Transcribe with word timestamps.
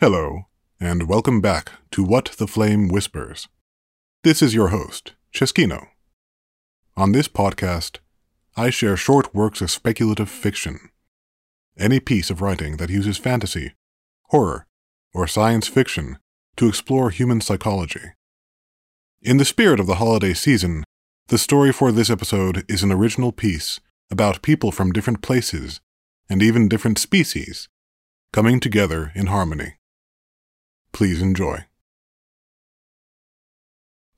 Hello, 0.00 0.46
and 0.80 1.10
welcome 1.10 1.42
back 1.42 1.72
to 1.90 2.02
What 2.02 2.34
the 2.38 2.46
Flame 2.46 2.88
Whispers. 2.88 3.48
This 4.24 4.40
is 4.40 4.54
your 4.54 4.68
host, 4.68 5.12
Cheskino. 5.30 5.88
On 6.96 7.12
this 7.12 7.28
podcast, 7.28 7.98
I 8.56 8.70
share 8.70 8.96
short 8.96 9.34
works 9.34 9.60
of 9.60 9.70
speculative 9.70 10.30
fiction. 10.30 10.88
Any 11.78 12.00
piece 12.00 12.30
of 12.30 12.40
writing 12.40 12.78
that 12.78 12.88
uses 12.88 13.18
fantasy, 13.18 13.74
horror, 14.28 14.66
or 15.12 15.26
science 15.26 15.68
fiction 15.68 16.16
to 16.56 16.66
explore 16.66 17.10
human 17.10 17.42
psychology. 17.42 18.14
In 19.20 19.36
the 19.36 19.44
spirit 19.44 19.80
of 19.80 19.86
the 19.86 19.96
holiday 19.96 20.32
season, 20.32 20.82
the 21.28 21.36
story 21.36 21.72
for 21.74 21.92
this 21.92 22.08
episode 22.08 22.64
is 22.70 22.82
an 22.82 22.90
original 22.90 23.32
piece 23.32 23.80
about 24.10 24.40
people 24.40 24.72
from 24.72 24.92
different 24.92 25.20
places 25.20 25.78
and 26.30 26.42
even 26.42 26.70
different 26.70 26.98
species 26.98 27.68
coming 28.32 28.60
together 28.60 29.12
in 29.14 29.26
harmony. 29.26 29.74
Please 30.92 31.22
enjoy. 31.22 31.64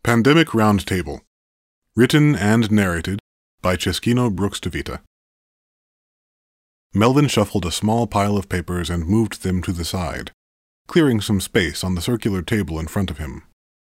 Pandemic 0.02 0.48
Roundtable, 0.48 1.20
written 1.94 2.34
and 2.34 2.70
narrated 2.72 3.20
by 3.60 3.76
Cheskino 3.76 4.34
Brooks 4.34 4.58
DeVita. 4.58 5.00
Melvin 6.92 7.28
shuffled 7.28 7.64
a 7.64 7.70
small 7.70 8.06
pile 8.06 8.36
of 8.36 8.48
papers 8.48 8.90
and 8.90 9.06
moved 9.06 9.42
them 9.42 9.62
to 9.62 9.72
the 9.72 9.84
side, 9.84 10.32
clearing 10.88 11.20
some 11.20 11.40
space 11.40 11.84
on 11.84 11.94
the 11.94 12.02
circular 12.02 12.42
table 12.42 12.80
in 12.80 12.88
front 12.88 13.10
of 13.10 13.18
him. 13.18 13.44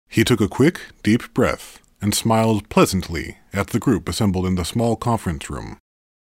He 0.09 0.23
took 0.23 0.41
a 0.41 0.49
quick, 0.49 0.81
deep 1.03 1.35
breath 1.35 1.81
and 2.01 2.15
smiled 2.15 2.69
pleasantly 2.69 3.39
at 3.53 3.69
the 3.69 3.81
group 3.81 4.09
assembled 4.09 4.47
in 4.47 4.55
the 4.55 4.65
small 4.65 4.95
conference 4.95 5.51
room, 5.51 5.79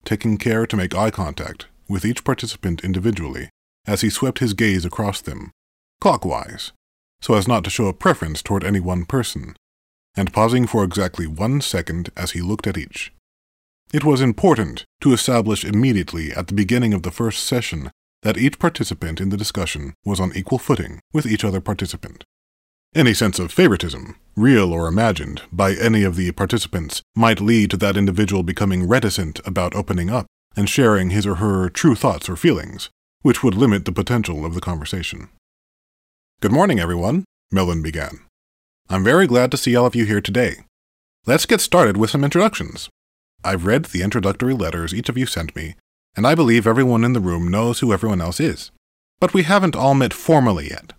taking 0.03 0.37
care 0.37 0.65
to 0.67 0.77
make 0.77 0.93
eye 0.93 1.12
contact 1.12 1.67
with 1.87 2.03
each 2.03 2.23
participant 2.23 2.84
individually 2.84 3.49
as 3.85 4.01
he 4.01 4.09
swept 4.09 4.39
his 4.39 4.53
gaze 4.53 4.84
across 4.84 5.21
them 5.21 5.51
clockwise, 6.01 6.71
so 7.21 7.34
as 7.34 7.48
not 7.48 7.63
to 7.63 7.70
show 7.70 7.87
a 7.87 7.93
preference 7.93 8.41
toward 8.41 8.63
any 8.63 8.79
one 8.79 9.05
person, 9.05 9.55
and 10.15 10.34
pausing 10.34 10.67
for 10.67 10.84
exactly 10.84 11.27
one 11.27 11.62
second 11.62 12.09
as 12.15 12.31
he 12.31 12.41
looked 12.41 12.67
at 12.67 12.77
each. 12.77 13.13
It 13.93 14.04
was 14.04 14.20
important 14.20 14.84
to 15.01 15.13
establish 15.13 15.63
immediately 15.63 16.31
at 16.31 16.48
the 16.48 16.54
beginning 16.54 16.93
of 16.93 17.04
the 17.04 17.12
first 17.12 17.45
session 17.45 17.89
that 18.23 18.37
each 18.37 18.59
participant 18.59 19.21
in 19.21 19.29
the 19.29 19.37
discussion 19.37 19.93
was 20.04 20.20
on 20.20 20.35
equal 20.35 20.57
footing 20.57 20.99
with 21.13 21.26
each 21.26 21.45
other 21.45 21.62
participant. 21.62 22.23
Any 22.95 23.13
sense 23.13 23.37
of 23.39 23.51
favoritism, 23.51 24.15
real 24.35 24.73
or 24.73 24.87
imagined, 24.87 25.43
by 25.51 25.73
any 25.73 26.04
of 26.04 26.15
the 26.15 26.32
participants 26.32 27.01
might 27.15 27.39
lead 27.39 27.70
to 27.71 27.77
that 27.77 27.98
individual 27.98 28.43
becoming 28.43 28.87
reticent 28.87 29.39
about 29.45 29.76
opening 29.76 30.09
up 30.09 30.26
and 30.55 30.70
sharing 30.70 31.11
his 31.11 31.27
or 31.27 31.35
her 31.35 31.70
true 31.70 31.95
thoughts 31.95 32.27
or 32.27 32.35
feelings, 32.35 32.89
which 33.21 33.43
would 33.43 33.55
limit 33.55 33.85
the 33.85 33.91
potential 33.91 34.45
of 34.45 34.55
the 34.55 34.61
conversation. 34.61 35.29
Good 36.40 36.52
morning, 36.52 36.80
everyone, 36.80 37.24
Melvin 37.52 37.82
began. 37.82 38.20
I'm 38.91 39.04
very 39.04 39.26
glad 39.26 39.49
to 39.49 39.57
see 39.57 39.76
all 39.76 39.88
of 39.88 39.96
you 39.96 40.05
here 40.05 40.21
today. 40.21 40.57
Let's 41.26 41.48
get 41.48 41.62
started 41.62 41.98
with 41.98 42.12
some 42.12 42.24
introductions. 42.24 42.90
I've 43.44 43.66
read 43.66 43.85
the 43.85 44.04
introductory 44.04 44.54
letters 44.54 44.94
each 44.94 45.10
of 45.10 45.18
you 45.18 45.26
sent 45.26 45.55
me, 45.55 45.74
and 46.16 46.27
I 46.27 46.35
believe 46.35 46.68
everyone 46.68 47.04
in 47.04 47.13
the 47.13 47.20
room 47.20 47.48
knows 47.48 47.79
who 47.79 47.91
everyone 47.91 48.21
else 48.21 48.40
is. 48.40 48.70
But 49.20 49.34
we 49.34 49.44
haven't 49.44 49.76
all 49.76 49.96
met 49.96 50.13
formally 50.13 50.70
yet. 50.70 50.94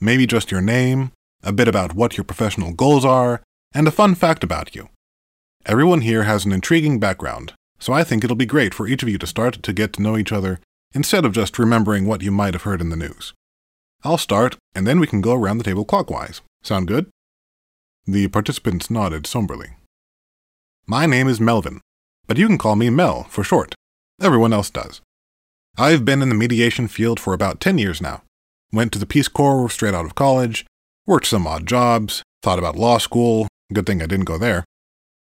Maybe 0.00 0.28
just 0.28 0.52
your 0.52 0.60
name, 0.60 1.10
a 1.42 1.50
bit 1.50 1.66
about 1.66 1.96
what 1.96 2.16
your 2.16 2.22
professional 2.22 2.72
goals 2.72 3.04
are, 3.04 3.42
and 3.72 3.88
a 3.88 3.90
fun 3.90 4.14
fact 4.14 4.44
about 4.44 4.76
you. 4.76 4.90
Everyone 5.66 6.02
here 6.02 6.22
has 6.22 6.44
an 6.44 6.52
intriguing 6.52 7.00
background, 7.00 7.52
so 7.80 7.92
I 7.92 8.04
think 8.04 8.22
it'll 8.22 8.36
be 8.36 8.46
great 8.46 8.72
for 8.72 8.86
each 8.86 9.02
of 9.02 9.08
you 9.08 9.18
to 9.18 9.26
start 9.26 9.60
to 9.60 9.72
get 9.72 9.92
to 9.94 10.02
know 10.02 10.16
each 10.16 10.30
other 10.30 10.60
instead 10.92 11.24
of 11.24 11.32
just 11.32 11.58
remembering 11.58 12.06
what 12.06 12.22
you 12.22 12.30
might 12.30 12.54
have 12.54 12.62
heard 12.62 12.80
in 12.80 12.90
the 12.90 12.96
news. 12.96 13.34
I'll 14.06 14.18
start, 14.18 14.58
and 14.74 14.86
then 14.86 15.00
we 15.00 15.06
can 15.06 15.22
go 15.22 15.32
around 15.32 15.56
the 15.56 15.64
table 15.64 15.86
clockwise. 15.86 16.42
Sound 16.62 16.88
good? 16.88 17.08
The 18.06 18.28
participants 18.28 18.90
nodded 18.90 19.26
somberly. 19.26 19.76
My 20.86 21.06
name 21.06 21.26
is 21.26 21.40
Melvin, 21.40 21.80
but 22.26 22.36
you 22.36 22.46
can 22.46 22.58
call 22.58 22.76
me 22.76 22.90
Mel 22.90 23.22
for 23.30 23.42
short. 23.42 23.74
Everyone 24.20 24.52
else 24.52 24.68
does. 24.68 25.00
I've 25.78 26.04
been 26.04 26.20
in 26.20 26.28
the 26.28 26.34
mediation 26.34 26.86
field 26.86 27.18
for 27.18 27.32
about 27.32 27.60
10 27.60 27.78
years 27.78 28.02
now. 28.02 28.22
Went 28.74 28.92
to 28.92 28.98
the 28.98 29.06
Peace 29.06 29.28
Corps 29.28 29.70
straight 29.70 29.94
out 29.94 30.04
of 30.04 30.14
college, 30.14 30.66
worked 31.06 31.26
some 31.26 31.46
odd 31.46 31.66
jobs, 31.66 32.22
thought 32.42 32.58
about 32.58 32.76
law 32.76 32.98
school, 32.98 33.48
good 33.72 33.86
thing 33.86 34.02
I 34.02 34.06
didn't 34.06 34.26
go 34.26 34.36
there. 34.36 34.64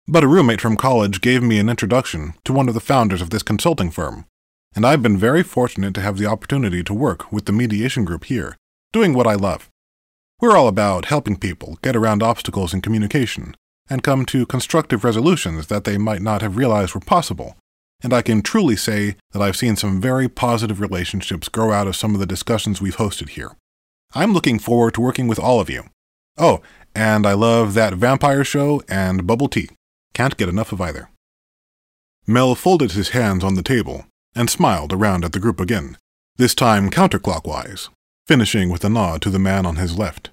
But 0.08 0.24
a 0.24 0.28
roommate 0.28 0.60
from 0.60 0.76
college 0.76 1.20
gave 1.20 1.40
me 1.40 1.60
an 1.60 1.68
introduction 1.68 2.34
to 2.44 2.52
one 2.52 2.66
of 2.66 2.74
the 2.74 2.80
founders 2.80 3.22
of 3.22 3.30
this 3.30 3.44
consulting 3.44 3.92
firm, 3.92 4.26
and 4.74 4.84
I've 4.84 5.02
been 5.02 5.16
very 5.16 5.44
fortunate 5.44 5.94
to 5.94 6.00
have 6.00 6.18
the 6.18 6.26
opportunity 6.26 6.82
to 6.82 6.92
work 6.92 7.30
with 7.30 7.44
the 7.44 7.52
mediation 7.52 8.04
group 8.04 8.24
here 8.24 8.56
doing 8.92 9.14
what 9.14 9.26
I 9.26 9.34
love. 9.34 9.68
We're 10.40 10.56
all 10.56 10.68
about 10.68 11.06
helping 11.06 11.36
people 11.36 11.78
get 11.82 11.96
around 11.96 12.22
obstacles 12.22 12.74
in 12.74 12.82
communication 12.82 13.54
and 13.88 14.02
come 14.02 14.24
to 14.26 14.46
constructive 14.46 15.04
resolutions 15.04 15.68
that 15.68 15.84
they 15.84 15.98
might 15.98 16.22
not 16.22 16.42
have 16.42 16.56
realized 16.56 16.94
were 16.94 17.00
possible. 17.00 17.56
And 18.02 18.12
I 18.12 18.22
can 18.22 18.42
truly 18.42 18.76
say 18.76 19.16
that 19.32 19.40
I've 19.40 19.56
seen 19.56 19.76
some 19.76 20.00
very 20.00 20.28
positive 20.28 20.80
relationships 20.80 21.48
grow 21.48 21.72
out 21.72 21.86
of 21.86 21.96
some 21.96 22.14
of 22.14 22.20
the 22.20 22.26
discussions 22.26 22.80
we've 22.80 22.96
hosted 22.96 23.30
here. 23.30 23.52
I'm 24.14 24.32
looking 24.32 24.58
forward 24.58 24.94
to 24.94 25.00
working 25.00 25.28
with 25.28 25.38
all 25.38 25.60
of 25.60 25.70
you. 25.70 25.84
Oh, 26.36 26.60
and 26.94 27.26
I 27.26 27.32
love 27.32 27.74
that 27.74 27.94
vampire 27.94 28.44
show 28.44 28.82
and 28.88 29.26
bubble 29.26 29.48
tea. 29.48 29.70
Can't 30.12 30.36
get 30.36 30.48
enough 30.48 30.72
of 30.72 30.80
either. 30.80 31.08
Mel 32.26 32.54
folded 32.54 32.92
his 32.92 33.10
hands 33.10 33.42
on 33.42 33.54
the 33.54 33.62
table 33.62 34.06
and 34.34 34.50
smiled 34.50 34.92
around 34.92 35.24
at 35.24 35.32
the 35.32 35.40
group 35.40 35.60
again, 35.60 35.96
this 36.36 36.54
time 36.54 36.90
counterclockwise, 36.90 37.88
finishing 38.26 38.70
with 38.70 38.84
a 38.84 38.88
nod 38.88 39.22
to 39.22 39.30
the 39.30 39.38
man 39.38 39.66
on 39.66 39.76
his 39.76 39.98
left. 39.98 40.30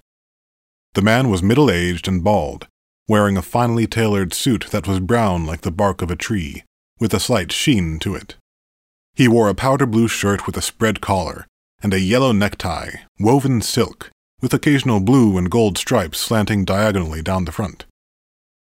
The 0.93 1.01
man 1.01 1.29
was 1.29 1.43
middle 1.43 1.69
aged 1.69 2.07
and 2.07 2.23
bald, 2.23 2.67
wearing 3.07 3.37
a 3.37 3.41
finely 3.41 3.87
tailored 3.87 4.33
suit 4.33 4.67
that 4.71 4.87
was 4.87 4.99
brown 4.99 5.45
like 5.45 5.61
the 5.61 5.71
bark 5.71 6.01
of 6.01 6.11
a 6.11 6.15
tree, 6.15 6.63
with 6.99 7.13
a 7.13 7.19
slight 7.19 7.51
sheen 7.51 7.99
to 7.99 8.15
it. 8.15 8.35
He 9.15 9.27
wore 9.27 9.49
a 9.49 9.55
powder 9.55 9.85
blue 9.85 10.07
shirt 10.07 10.45
with 10.45 10.55
a 10.57 10.61
spread 10.61 11.01
collar, 11.01 11.47
and 11.81 11.93
a 11.93 11.99
yellow 11.99 12.31
necktie, 12.31 12.91
woven 13.19 13.61
silk, 13.61 14.11
with 14.41 14.53
occasional 14.53 14.99
blue 14.99 15.37
and 15.37 15.49
gold 15.49 15.77
stripes 15.77 16.19
slanting 16.19 16.65
diagonally 16.65 17.21
down 17.21 17.45
the 17.45 17.51
front. 17.51 17.85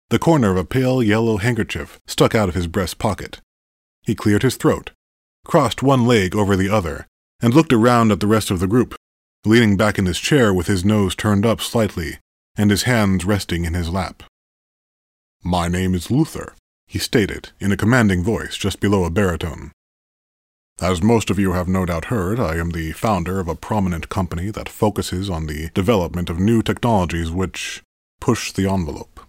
The 0.10 0.20
corner 0.20 0.52
of 0.52 0.58
a 0.58 0.66
pale 0.66 1.02
yellow 1.02 1.38
handkerchief 1.38 2.00
stuck 2.06 2.36
out 2.36 2.50
of 2.50 2.56
his 2.56 2.68
breast 2.68 3.00
pocket. 3.00 3.42
He 4.04 4.16
cleared 4.16 4.44
his 4.44 4.56
throat, 4.56 4.92
crossed 5.46 5.82
one 5.82 6.06
leg 6.06 6.36
over 6.36 6.56
the 6.56 6.70
other, 6.70 7.08
and 7.42 7.54
looked 7.54 7.74
around 7.74 8.12
at 8.12 8.20
the 8.20 8.28
rest 8.28 8.52
of 8.52 8.60
the 8.60 8.68
group, 8.68 8.96
leaning 9.46 9.78
back 9.78 9.98
in 9.98 10.06
his 10.06 10.20
chair 10.20 10.54
with 10.54 10.68
his 10.68 10.84
nose 10.84 11.16
turned 11.16 11.46
up 11.46 11.62
slightly 11.62 12.18
and 12.56 12.72
his 12.72 12.84
hands 12.84 13.26
resting 13.26 13.66
in 13.66 13.74
his 13.74 13.90
lap. 13.90 14.24
My 15.44 15.68
name 15.68 15.94
is 15.94 16.10
Luther, 16.10 16.56
he 16.88 17.00
stated 17.00 17.52
in 17.60 17.72
a 17.72 17.78
commanding 17.78 18.24
voice 18.24 18.58
just 18.58 18.80
below 18.80 19.04
a 19.04 19.10
baritone. 19.10 19.72
As 20.82 21.02
most 21.02 21.30
of 21.30 21.40
you 21.40 21.54
have 21.54 21.68
no 21.68 21.86
doubt 21.86 22.06
heard, 22.06 22.40
I 22.40 22.58
am 22.58 22.72
the 22.72 22.92
founder 22.92 23.40
of 23.40 23.48
a 23.48 23.56
prominent 23.56 24.10
company 24.10 24.50
that 24.52 24.68
focuses 24.68 25.30
on 25.30 25.46
the 25.46 25.70
development 25.74 26.30
of 26.30 26.40
new 26.40 26.62
technologies 26.62 27.32
which 27.32 27.82
push 28.20 28.52
the 28.52 28.70
envelope. 28.70 29.22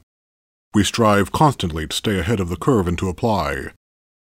We 0.75 0.83
strive 0.83 1.31
constantly 1.33 1.87
to 1.87 1.97
stay 1.97 2.19
ahead 2.19 2.41
of 2.41 2.49
the 2.49 2.57
curve 2.57 2.89
and 2.89 2.99
to 2.99 3.09
apply, 3.09 3.69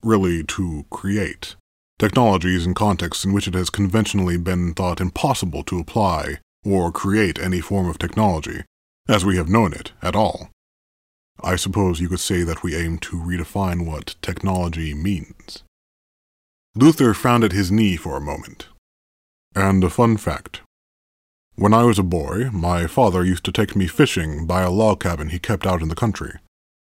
really 0.01 0.44
to 0.46 0.85
create, 0.90 1.56
technologies 2.01 2.66
in 2.66 2.73
contexts 2.73 3.23
in 3.25 3.31
which 3.31 3.47
it 3.47 3.53
has 3.53 3.69
conventionally 3.69 4.35
been 4.35 4.73
thought 4.73 5.00
impossible 5.00 5.62
to 5.63 5.79
apply 5.79 6.39
or 6.66 6.91
create 6.91 7.38
any 7.38 7.62
form 7.62 7.88
of 7.88 8.00
technology, 8.00 8.63
as 9.07 9.23
we 9.23 9.38
have 9.38 9.47
known 9.47 9.72
it, 9.72 9.91
at 10.01 10.16
all. 10.16 10.50
I 11.44 11.56
suppose 11.56 12.01
you 12.01 12.09
could 12.09 12.19
say 12.19 12.41
that 12.41 12.63
we 12.63 12.75
aim 12.75 12.97
to 13.00 13.17
redefine 13.17 13.85
what 13.85 14.16
technology 14.23 14.95
means. 14.95 15.62
Luther 16.73 17.13
frowned 17.13 17.44
at 17.44 17.51
his 17.51 17.72
knee 17.72 17.97
for 17.97 18.18
a 18.18 18.28
moment. 18.31 18.68
And 19.53 19.83
a 19.83 19.89
fun 19.92 20.18
fact. 20.18 20.62
When 21.53 21.71
I 21.71 21.83
was 21.83 22.00
a 22.00 22.13
boy, 22.19 22.50
my 22.51 22.88
father 22.88 23.24
used 23.24 23.44
to 23.44 23.51
take 23.51 23.75
me 23.75 23.86
fishing 23.86 24.48
by 24.48 24.63
a 24.63 24.71
log 24.71 25.01
cabin 25.01 25.30
he 25.30 25.38
kept 25.38 25.68
out 25.68 25.83
in 25.83 25.89
the 25.89 26.01
country. 26.03 26.33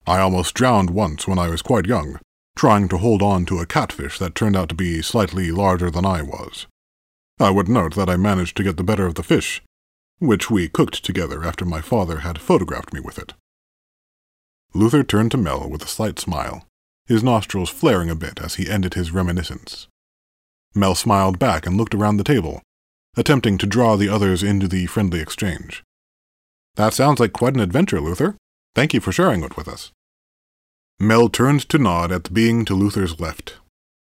I 0.08 0.22
almost 0.22 0.56
drowned 0.56 0.90
once 0.90 1.28
when 1.28 1.38
I 1.38 1.50
was 1.50 1.62
quite 1.62 1.86
young, 1.86 2.18
trying 2.56 2.88
to 2.88 2.98
hold 2.98 3.22
on 3.22 3.46
to 3.46 3.60
a 3.60 3.66
catfish 3.66 4.20
that 4.20 4.36
turned 4.36 4.56
out 4.56 4.70
to 4.70 4.76
be 4.76 5.02
slightly 5.02 5.52
larger 5.52 5.90
than 5.90 6.06
I 6.06 6.22
was. 6.22 6.68
I 7.40 7.50
would 7.50 7.68
note 7.68 7.96
that 7.96 8.10
I 8.10 8.16
managed 8.16 8.56
to 8.58 8.64
get 8.64 8.78
the 8.78 8.84
better 8.84 9.06
of 9.06 9.16
the 9.16 9.24
fish, 9.24 9.62
which 10.20 10.52
we 10.52 10.70
cooked 10.70 11.04
together 11.04 11.44
after 11.44 11.66
my 11.66 11.82
father 11.82 12.20
had 12.20 12.40
photographed 12.40 12.94
me 12.94 13.00
with 13.00 13.18
it. 13.18 13.34
Luther 14.74 15.04
turned 15.04 15.32
to 15.32 15.38
Mel 15.38 15.70
with 15.70 15.84
a 15.84 15.88
slight 15.88 16.20
smile, 16.20 16.66
his 17.06 17.24
nostrils 17.24 17.70
flaring 17.70 18.10
a 18.10 18.16
bit 18.16 18.40
as 18.40 18.56
he 18.56 18.70
ended 18.70 18.94
his 18.94 19.12
reminiscence. 19.12 19.88
Mel 20.76 20.96
smiled 20.96 21.38
back 21.38 21.66
and 21.66 21.78
looked 21.78 21.94
around 21.94 22.18
the 22.18 22.24
table, 22.24 22.62
attempting 23.16 23.58
to 23.58 23.68
draw 23.68 23.96
the 23.96 24.10
others 24.10 24.42
into 24.42 24.68
the 24.68 24.86
friendly 24.88 25.20
exchange. 25.20 25.84
That 26.76 26.94
sounds 26.94 27.20
like 27.20 27.34
quite 27.34 27.54
an 27.54 27.60
adventure, 27.60 28.02
Luther. 28.02 28.36
Thank 28.74 28.94
you 28.94 29.00
for 29.00 29.12
sharing 29.12 29.44
it 29.44 29.56
with 29.56 29.68
us. 29.68 29.92
Mel 31.00 31.30
turned 31.30 31.68
to 31.70 31.78
nod 31.78 32.12
at 32.12 32.26
the 32.26 32.32
being 32.32 32.66
to 32.66 32.74
Luther's 32.74 33.20
left. 33.20 33.58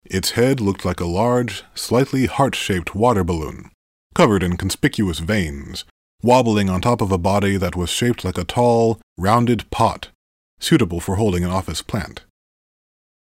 Its 0.06 0.31
head 0.31 0.60
looked 0.60 0.86
like 0.86 1.00
a 1.00 1.06
large, 1.06 1.63
slightly 1.74 2.27
heart 2.27 2.54
shaped 2.54 2.94
water 2.94 3.24
balloon, 3.24 3.72
covered 4.13 4.44
in 4.44 4.57
conspicuous 4.57 5.19
veins, 5.19 5.86
wobbling 6.22 6.69
on 6.69 6.81
top 6.81 7.01
of 7.01 7.12
a 7.12 7.18
body 7.18 7.57
that 7.57 7.75
was 7.75 7.89
shaped 7.89 8.24
like 8.24 8.38
a 8.38 8.44
tall, 8.44 9.00
rounded 9.18 9.69
pot, 9.72 10.10
suitable 10.60 11.00
for 11.00 11.16
holding 11.16 11.44
an 11.44 11.50
office 11.50 11.81
plant. 11.81 12.24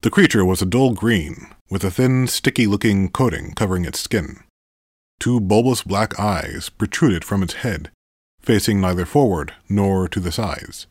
The 0.02 0.12
creature 0.12 0.46
was 0.46 0.62
a 0.62 0.66
dull 0.66 0.94
green, 0.94 1.48
with 1.70 1.84
a 1.84 1.92
thin, 1.92 2.28
sticky 2.28 2.68
looking 2.68 3.10
coating 3.10 3.54
covering 3.54 3.84
its 3.84 4.00
skin. 4.00 4.44
Two 5.20 5.40
bulbous 5.40 5.84
black 5.84 6.20
eyes 6.20 6.70
protruded 6.70 7.26
from 7.26 7.44
its 7.44 7.56
head, 7.56 7.92
facing 8.40 8.80
neither 8.80 9.06
forward 9.06 9.54
nor 9.68 10.08
to 10.08 10.20
the 10.20 10.32
sides. 10.32 10.88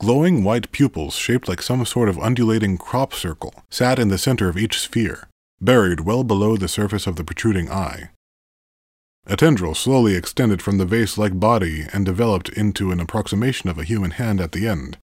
Glowing 0.00 0.42
white 0.42 0.72
pupils 0.72 1.14
shaped 1.14 1.48
like 1.48 1.62
some 1.62 1.84
sort 1.86 2.08
of 2.08 2.18
undulating 2.18 2.76
crop 2.76 3.14
circle 3.14 3.54
sat 3.70 3.98
in 3.98 4.08
the 4.08 4.18
center 4.18 4.48
of 4.48 4.58
each 4.58 4.80
sphere, 4.80 5.28
buried 5.60 6.00
well 6.00 6.24
below 6.24 6.56
the 6.56 6.68
surface 6.68 7.06
of 7.06 7.16
the 7.16 7.24
protruding 7.24 7.70
eye. 7.70 8.10
A 9.26 9.36
tendril 9.36 9.74
slowly 9.74 10.14
extended 10.14 10.60
from 10.60 10.76
the 10.76 10.84
vase 10.84 11.16
like 11.16 11.40
body 11.40 11.86
and 11.92 12.04
developed 12.04 12.50
into 12.50 12.90
an 12.90 13.00
approximation 13.00 13.70
of 13.70 13.78
a 13.78 13.84
human 13.84 14.12
hand 14.12 14.40
at 14.40 14.52
the 14.52 14.68
end, 14.68 14.98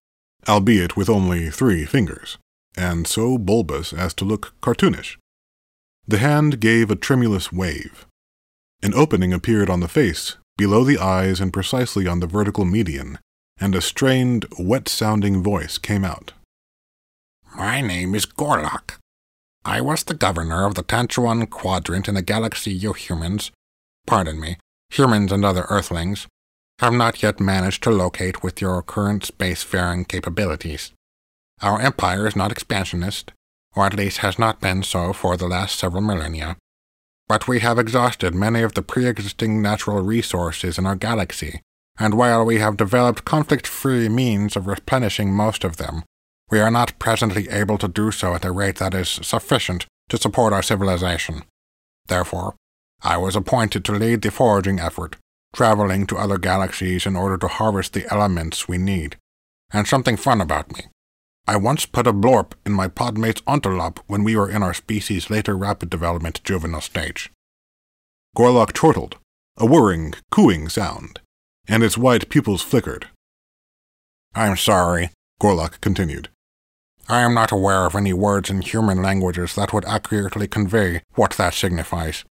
albeit 0.48 0.96
with 0.96 1.08
only 1.08 1.50
three 1.50 1.84
fingers, 1.84 2.38
and 2.76 3.06
so 3.06 3.38
bulbous 3.38 3.92
as 3.92 4.14
to 4.14 4.24
look 4.24 4.54
cartoonish. 4.60 5.18
The 6.06 6.18
hand 6.18 6.60
gave 6.60 6.90
a 6.90 6.96
tremulous 6.96 7.52
wave. 7.52 8.06
An 8.82 8.94
opening 8.94 9.32
appeared 9.32 9.70
on 9.70 9.80
the 9.80 9.88
face, 9.88 10.36
below 10.56 10.84
the 10.84 10.98
eyes 10.98 11.40
and 11.40 11.52
precisely 11.52 12.06
on 12.06 12.20
the 12.20 12.26
vertical 12.26 12.64
median, 12.64 13.18
and 13.62 13.76
a 13.76 13.80
strained, 13.80 14.44
wet 14.58 14.88
sounding 14.88 15.40
voice 15.40 15.78
came 15.78 16.04
out. 16.04 16.32
My 17.56 17.80
name 17.80 18.12
is 18.12 18.26
Gorlock. 18.26 18.98
I 19.64 19.80
was 19.80 20.02
the 20.02 20.14
governor 20.14 20.66
of 20.66 20.74
the 20.74 20.82
Tanchuan 20.82 21.48
quadrant 21.48 22.08
in 22.08 22.16
the 22.16 22.22
galaxy 22.22 22.72
you 22.72 22.92
humans, 22.92 23.52
pardon 24.04 24.40
me, 24.40 24.56
humans 24.90 25.30
and 25.30 25.44
other 25.44 25.64
Earthlings, 25.70 26.26
have 26.80 26.92
not 26.92 27.22
yet 27.22 27.38
managed 27.38 27.84
to 27.84 27.90
locate 27.90 28.42
with 28.42 28.60
your 28.60 28.82
current 28.82 29.30
spacefaring 29.30 30.08
capabilities. 30.08 30.90
Our 31.60 31.80
empire 31.80 32.26
is 32.26 32.34
not 32.34 32.50
expansionist, 32.50 33.30
or 33.76 33.86
at 33.86 33.94
least 33.94 34.18
has 34.18 34.40
not 34.40 34.60
been 34.60 34.82
so 34.82 35.12
for 35.12 35.36
the 35.36 35.46
last 35.46 35.78
several 35.78 36.02
millennia. 36.02 36.56
But 37.28 37.46
we 37.46 37.60
have 37.60 37.78
exhausted 37.78 38.34
many 38.34 38.62
of 38.62 38.74
the 38.74 38.82
pre 38.82 39.06
existing 39.06 39.62
natural 39.62 40.02
resources 40.02 40.78
in 40.78 40.84
our 40.84 40.96
galaxy, 40.96 41.60
and 41.98 42.14
while 42.14 42.44
we 42.44 42.58
have 42.58 42.76
developed 42.76 43.24
conflict 43.24 43.66
free 43.66 44.08
means 44.08 44.56
of 44.56 44.66
replenishing 44.66 45.32
most 45.32 45.64
of 45.64 45.76
them, 45.76 46.02
we 46.50 46.60
are 46.60 46.70
not 46.70 46.98
presently 46.98 47.48
able 47.48 47.78
to 47.78 47.88
do 47.88 48.10
so 48.10 48.34
at 48.34 48.44
a 48.44 48.52
rate 48.52 48.76
that 48.76 48.94
is 48.94 49.08
sufficient 49.08 49.86
to 50.08 50.18
support 50.18 50.52
our 50.52 50.62
civilization. 50.62 51.44
Therefore, 52.08 52.54
I 53.02 53.16
was 53.16 53.34
appointed 53.34 53.84
to 53.86 53.92
lead 53.92 54.22
the 54.22 54.30
foraging 54.30 54.78
effort, 54.78 55.16
traveling 55.54 56.06
to 56.06 56.18
other 56.18 56.38
galaxies 56.38 57.06
in 57.06 57.16
order 57.16 57.36
to 57.38 57.48
harvest 57.48 57.92
the 57.92 58.06
elements 58.12 58.68
we 58.68 58.78
need. 58.78 59.16
And 59.72 59.86
something 59.86 60.16
fun 60.16 60.40
about 60.40 60.76
me. 60.76 60.84
I 61.48 61.56
once 61.56 61.86
put 61.86 62.06
a 62.06 62.12
blorp 62.12 62.52
in 62.64 62.72
my 62.72 62.88
podmate's 62.88 63.40
ontalop 63.42 63.98
when 64.06 64.22
we 64.22 64.36
were 64.36 64.50
in 64.50 64.62
our 64.62 64.74
species' 64.74 65.30
later 65.30 65.56
rapid 65.56 65.90
development 65.90 66.44
juvenile 66.44 66.80
stage. 66.80 67.32
Gorlock 68.36 68.74
chortled, 68.74 69.16
a 69.56 69.66
whirring, 69.66 70.14
cooing 70.30 70.68
sound, 70.68 71.20
and 71.68 71.82
its 71.82 71.98
white 71.98 72.28
pupils 72.28 72.62
flickered. 72.62 73.08
I'm 74.34 74.56
sorry, 74.56 75.10
Gorlock 75.40 75.80
continued. 75.80 76.28
I 77.08 77.20
am 77.20 77.34
not 77.34 77.52
aware 77.52 77.84
of 77.84 77.94
any 77.94 78.12
words 78.12 78.48
in 78.48 78.62
human 78.62 79.02
languages 79.02 79.54
that 79.54 79.72
would 79.72 79.84
accurately 79.84 80.48
convey 80.48 81.02
what 81.14 81.32
that 81.32 81.54
signifies. 81.54 82.24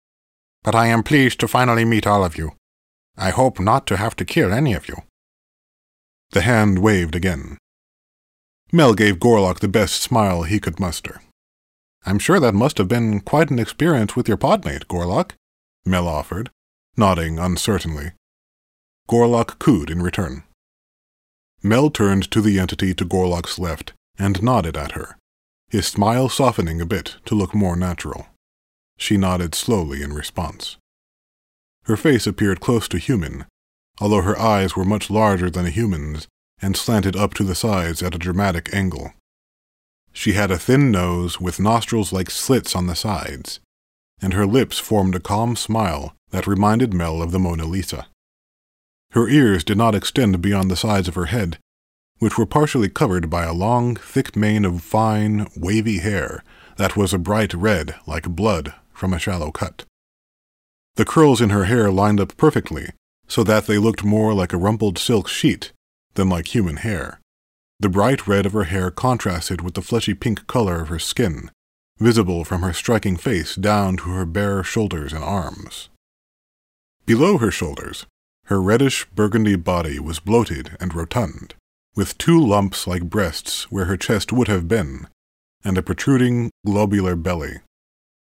But 0.63 0.75
I 0.75 0.87
am 0.87 1.03
pleased 1.03 1.39
to 1.39 1.47
finally 1.47 1.85
meet 1.85 2.05
all 2.07 2.23
of 2.23 2.37
you. 2.37 2.53
I 3.17 3.31
hope 3.31 3.59
not 3.59 3.85
to 3.87 3.97
have 3.97 4.15
to 4.17 4.25
kill 4.25 4.53
any 4.53 4.73
of 4.73 4.87
you. 4.87 4.95
The 6.31 6.41
hand 6.41 6.79
waved 6.79 7.15
again. 7.15 7.57
Mel 8.71 8.93
gave 8.93 9.19
Gorlock 9.19 9.59
the 9.59 9.67
best 9.67 10.01
smile 10.01 10.43
he 10.43 10.59
could 10.59 10.79
muster. 10.79 11.21
I'm 12.05 12.19
sure 12.19 12.39
that 12.39 12.53
must 12.53 12.77
have 12.77 12.87
been 12.87 13.19
quite 13.19 13.49
an 13.49 13.59
experience 13.59 14.15
with 14.15 14.27
your 14.27 14.37
podmate, 14.37 14.85
Gorlock, 14.85 15.31
Mel 15.85 16.07
offered, 16.07 16.51
nodding 16.95 17.39
uncertainly. 17.39 18.11
Gorlock 19.09 19.57
cooed 19.57 19.89
in 19.89 20.03
return. 20.03 20.43
Mel 21.63 21.89
turned 21.89 22.29
to 22.29 22.41
the 22.41 22.59
entity 22.59 22.93
to 22.93 23.03
Gorlock's 23.03 23.57
left 23.57 23.93
and 24.19 24.43
nodded 24.43 24.77
at 24.77 24.91
her, 24.91 25.17
his 25.67 25.87
smile 25.87 26.29
softening 26.29 26.79
a 26.79 26.85
bit 26.85 27.15
to 27.25 27.33
look 27.33 27.55
more 27.55 27.75
natural. 27.75 28.27
She 28.97 29.17
nodded 29.17 29.55
slowly 29.55 30.03
in 30.03 30.13
response. 30.13 30.77
Her 31.85 31.97
face 31.97 32.27
appeared 32.27 32.59
close 32.59 32.87
to 32.89 32.99
human, 32.99 33.45
although 33.99 34.21
her 34.21 34.37
eyes 34.37 34.75
were 34.75 34.85
much 34.85 35.09
larger 35.09 35.49
than 35.49 35.65
a 35.65 35.71
human's 35.71 36.27
and 36.61 36.77
slanted 36.77 37.15
up 37.15 37.33
to 37.33 37.43
the 37.43 37.55
sides 37.55 38.03
at 38.03 38.13
a 38.13 38.19
dramatic 38.19 38.71
angle. 38.75 39.13
She 40.13 40.33
had 40.33 40.51
a 40.51 40.59
thin 40.59 40.91
nose 40.91 41.41
with 41.41 41.59
nostrils 41.59 42.13
like 42.13 42.29
slits 42.29 42.75
on 42.75 42.85
the 42.85 42.95
sides, 42.95 43.59
and 44.21 44.33
her 44.33 44.45
lips 44.45 44.77
formed 44.77 45.15
a 45.15 45.19
calm 45.19 45.55
smile 45.55 46.13
that 46.29 46.45
reminded 46.45 46.93
Mel 46.93 47.23
of 47.23 47.31
the 47.31 47.39
Mona 47.39 47.65
Lisa. 47.65 48.05
Her 49.11 49.27
ears 49.27 49.63
did 49.63 49.77
not 49.77 49.95
extend 49.95 50.41
beyond 50.41 50.69
the 50.69 50.75
sides 50.75 51.07
of 51.07 51.15
her 51.15 51.25
head, 51.25 51.57
which 52.19 52.37
were 52.37 52.45
partially 52.45 52.89
covered 52.89 53.29
by 53.29 53.43
a 53.43 53.53
long, 53.53 53.95
thick 53.95 54.35
mane 54.35 54.65
of 54.65 54.83
fine, 54.83 55.47
wavy 55.55 55.99
hair 55.99 56.43
that 56.77 56.95
was 56.95 57.13
a 57.13 57.17
bright 57.17 57.53
red 57.53 57.95
like 58.05 58.29
blood 58.29 58.73
from 58.93 59.13
a 59.13 59.19
shallow 59.19 59.51
cut. 59.51 59.85
The 60.95 61.05
curls 61.05 61.41
in 61.41 61.49
her 61.49 61.65
hair 61.65 61.91
lined 61.91 62.19
up 62.19 62.35
perfectly, 62.37 62.89
so 63.27 63.43
that 63.43 63.67
they 63.67 63.77
looked 63.77 64.03
more 64.03 64.33
like 64.33 64.53
a 64.53 64.57
rumpled 64.57 64.97
silk 64.97 65.27
sheet 65.27 65.71
than 66.15 66.29
like 66.29 66.53
human 66.53 66.77
hair. 66.77 67.19
The 67.79 67.89
bright 67.89 68.27
red 68.27 68.45
of 68.45 68.53
her 68.53 68.65
hair 68.65 68.91
contrasted 68.91 69.61
with 69.61 69.75
the 69.75 69.81
fleshy 69.81 70.13
pink 70.13 70.45
color 70.47 70.81
of 70.81 70.89
her 70.89 70.99
skin, 70.99 71.49
visible 71.97 72.43
from 72.43 72.61
her 72.61 72.73
striking 72.73 73.15
face 73.15 73.55
down 73.55 73.97
to 73.97 74.09
her 74.11 74.25
bare 74.25 74.63
shoulders 74.63 75.13
and 75.13 75.23
arms. 75.23 75.89
Below 77.05 77.37
her 77.37 77.51
shoulders, 77.51 78.05
her 78.49 78.59
reddish 78.59 79.05
burgundy 79.13 79.55
body 79.55 79.99
was 79.99 80.19
bloated 80.19 80.75
and 80.79 80.95
rotund, 80.95 81.53
with 81.95 82.17
two 82.17 82.43
lumps 82.43 82.87
like 82.87 83.03
breasts 83.03 83.71
where 83.71 83.85
her 83.85 83.95
chest 83.95 84.33
would 84.33 84.47
have 84.47 84.67
been, 84.67 85.07
and 85.63 85.77
a 85.77 85.83
protruding 85.83 86.49
globular 86.65 87.15
belly. 87.15 87.59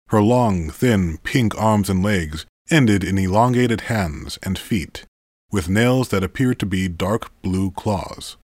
Her 0.08 0.22
long, 0.22 0.70
thin, 0.70 1.18
pink 1.24 1.58
arms 1.58 1.90
and 1.90 2.02
legs 2.02 2.46
ended 2.72 3.04
in 3.04 3.18
elongated 3.18 3.82
hands 3.82 4.40
and 4.42 4.58
feet, 4.58 5.04
with 5.52 5.68
nails 5.68 6.08
that 6.10 6.24
appeared 6.24 6.58
to 6.60 6.66
be 6.66 6.88
dark 6.88 7.30
blue 7.42 7.72
claws. 7.72 8.38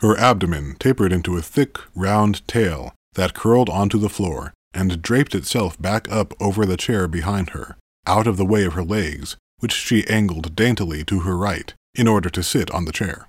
Her 0.00 0.18
abdomen 0.18 0.76
tapered 0.78 1.14
into 1.14 1.38
a 1.38 1.42
thick, 1.42 1.78
round 1.94 2.46
tail 2.46 2.92
that 3.14 3.32
curled 3.32 3.70
onto 3.70 3.98
the 3.98 4.10
floor 4.10 4.52
and 4.74 5.00
draped 5.00 5.34
itself 5.34 5.80
back 5.80 6.12
up 6.12 6.34
over 6.40 6.66
the 6.66 6.76
chair 6.76 7.08
behind 7.08 7.50
her, 7.50 7.78
out 8.06 8.26
of 8.26 8.36
the 8.36 8.44
way 8.44 8.64
of 8.64 8.74
her 8.74 8.84
legs, 8.84 9.38
which 9.60 9.72
she 9.72 10.06
angled 10.08 10.56
daintily 10.56 11.04
to 11.04 11.20
her 11.20 11.36
right 11.36 11.72
in 11.94 12.08
order 12.08 12.28
to 12.28 12.42
sit 12.42 12.70
on 12.70 12.84
the 12.84 12.92
chair. 12.92 13.28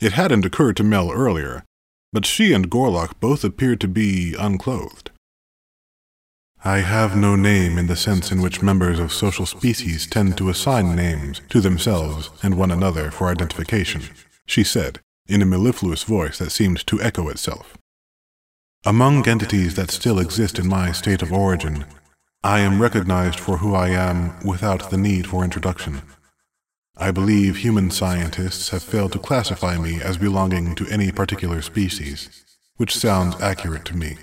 It 0.00 0.12
hadn't 0.12 0.44
occurred 0.44 0.76
to 0.76 0.84
Mel 0.84 1.10
earlier, 1.10 1.64
but 2.12 2.26
she 2.26 2.52
and 2.52 2.70
Gorlock 2.70 3.18
both 3.20 3.42
appeared 3.44 3.80
to 3.80 3.88
be 3.88 4.34
unclothed. 4.38 5.10
I 6.64 6.78
have 6.78 7.16
no 7.16 7.34
name 7.34 7.76
in 7.76 7.88
the 7.88 7.96
sense 7.96 8.30
in 8.30 8.40
which 8.40 8.62
members 8.62 9.00
of 9.00 9.12
social 9.12 9.46
species 9.46 10.06
tend 10.06 10.38
to 10.38 10.48
assign 10.48 10.94
names 10.94 11.40
to 11.48 11.60
themselves 11.60 12.30
and 12.40 12.56
one 12.56 12.70
another 12.70 13.10
for 13.10 13.28
identification, 13.28 14.02
she 14.46 14.62
said, 14.62 15.00
in 15.26 15.42
a 15.42 15.46
mellifluous 15.46 16.04
voice 16.04 16.38
that 16.38 16.52
seemed 16.52 16.86
to 16.86 17.00
echo 17.02 17.28
itself. 17.28 17.76
Among 18.84 19.28
entities 19.28 19.74
that 19.74 19.90
still 19.90 20.18
exist 20.18 20.58
in 20.58 20.68
my 20.68 20.92
state 20.92 21.22
of 21.22 21.32
origin, 21.32 21.84
I 22.44 22.58
am 22.58 22.82
recognized 22.82 23.38
for 23.38 23.58
who 23.58 23.72
I 23.76 23.90
am 23.90 24.34
without 24.44 24.90
the 24.90 24.96
need 24.96 25.28
for 25.28 25.44
introduction. 25.44 26.02
I 26.96 27.12
believe 27.12 27.58
human 27.58 27.90
scientists 27.92 28.70
have 28.70 28.82
failed 28.82 29.12
to 29.12 29.20
classify 29.20 29.78
me 29.78 30.00
as 30.02 30.18
belonging 30.18 30.74
to 30.74 30.86
any 30.88 31.12
particular 31.12 31.62
species, 31.62 32.44
which 32.78 32.96
sounds 32.96 33.40
accurate 33.40 33.84
to 33.86 33.96
me. 33.96 34.16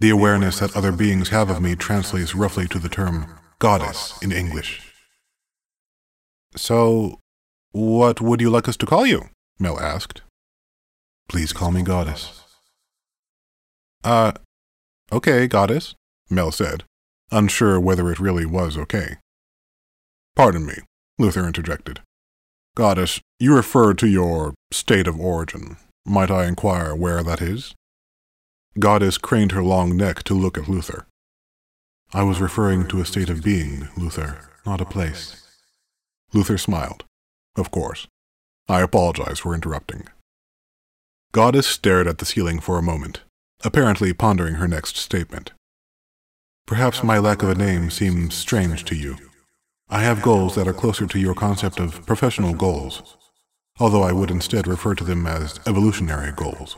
The 0.00 0.10
awareness 0.10 0.58
that 0.58 0.76
other 0.76 0.90
beings 0.90 1.28
have 1.28 1.48
of 1.48 1.62
me 1.62 1.76
translates 1.76 2.34
roughly 2.34 2.66
to 2.66 2.80
the 2.80 2.88
term 2.88 3.38
goddess 3.60 4.20
in 4.20 4.32
English. 4.32 4.92
So, 6.56 7.20
what 7.70 8.20
would 8.20 8.40
you 8.40 8.50
like 8.50 8.68
us 8.68 8.76
to 8.78 8.86
call 8.86 9.06
you? 9.06 9.26
Mel 9.60 9.78
asked. 9.78 10.22
Please 11.28 11.52
call 11.52 11.70
me 11.70 11.82
goddess. 11.82 12.42
Uh, 14.02 14.32
okay, 15.12 15.46
goddess, 15.46 15.94
Mel 16.28 16.50
said, 16.50 16.82
unsure 17.32 17.80
whether 17.80 18.10
it 18.12 18.20
really 18.20 18.46
was 18.46 18.76
okay. 18.76 19.16
Pardon 20.36 20.66
me, 20.66 20.74
Luther 21.18 21.46
interjected. 21.46 22.00
Goddess, 22.76 23.20
you 23.38 23.54
referred 23.54 23.98
to 23.98 24.06
your 24.06 24.54
state 24.72 25.06
of 25.06 25.20
origin. 25.20 25.76
Might 26.06 26.30
I 26.30 26.46
inquire 26.46 26.94
where 26.94 27.22
that 27.22 27.42
is? 27.42 27.74
Goddess 28.78 29.18
craned 29.18 29.52
her 29.52 29.62
long 29.62 29.96
neck 29.96 30.22
to 30.24 30.34
look 30.34 30.56
at 30.56 30.68
Luther. 30.68 31.06
I 32.14 32.22
was 32.22 32.40
referring 32.40 32.88
to 32.88 33.00
a 33.00 33.06
state 33.06 33.28
of 33.28 33.42
being, 33.42 33.88
Luther, 33.96 34.50
not 34.64 34.80
a 34.80 34.86
place. 34.86 35.42
Luther 36.32 36.56
smiled. 36.56 37.04
Of 37.56 37.70
course. 37.70 38.06
I 38.68 38.80
apologize 38.80 39.40
for 39.40 39.54
interrupting. 39.54 40.08
Goddess 41.32 41.66
stared 41.66 42.06
at 42.06 42.18
the 42.18 42.24
ceiling 42.24 42.60
for 42.60 42.78
a 42.78 42.82
moment, 42.82 43.20
apparently 43.64 44.12
pondering 44.12 44.54
her 44.54 44.68
next 44.68 44.96
statement. 44.96 45.52
Perhaps 46.66 47.02
my 47.02 47.18
lack 47.18 47.42
of 47.42 47.50
a 47.50 47.54
name 47.54 47.90
seems 47.90 48.34
strange 48.34 48.84
to 48.84 48.94
you. 48.94 49.16
I 49.88 50.02
have 50.02 50.22
goals 50.22 50.54
that 50.54 50.66
are 50.68 50.72
closer 50.72 51.06
to 51.06 51.18
your 51.18 51.34
concept 51.34 51.78
of 51.78 52.06
professional 52.06 52.54
goals, 52.54 53.16
although 53.78 54.02
I 54.02 54.12
would 54.12 54.30
instead 54.30 54.66
refer 54.66 54.94
to 54.94 55.04
them 55.04 55.26
as 55.26 55.60
evolutionary 55.66 56.32
goals. 56.32 56.76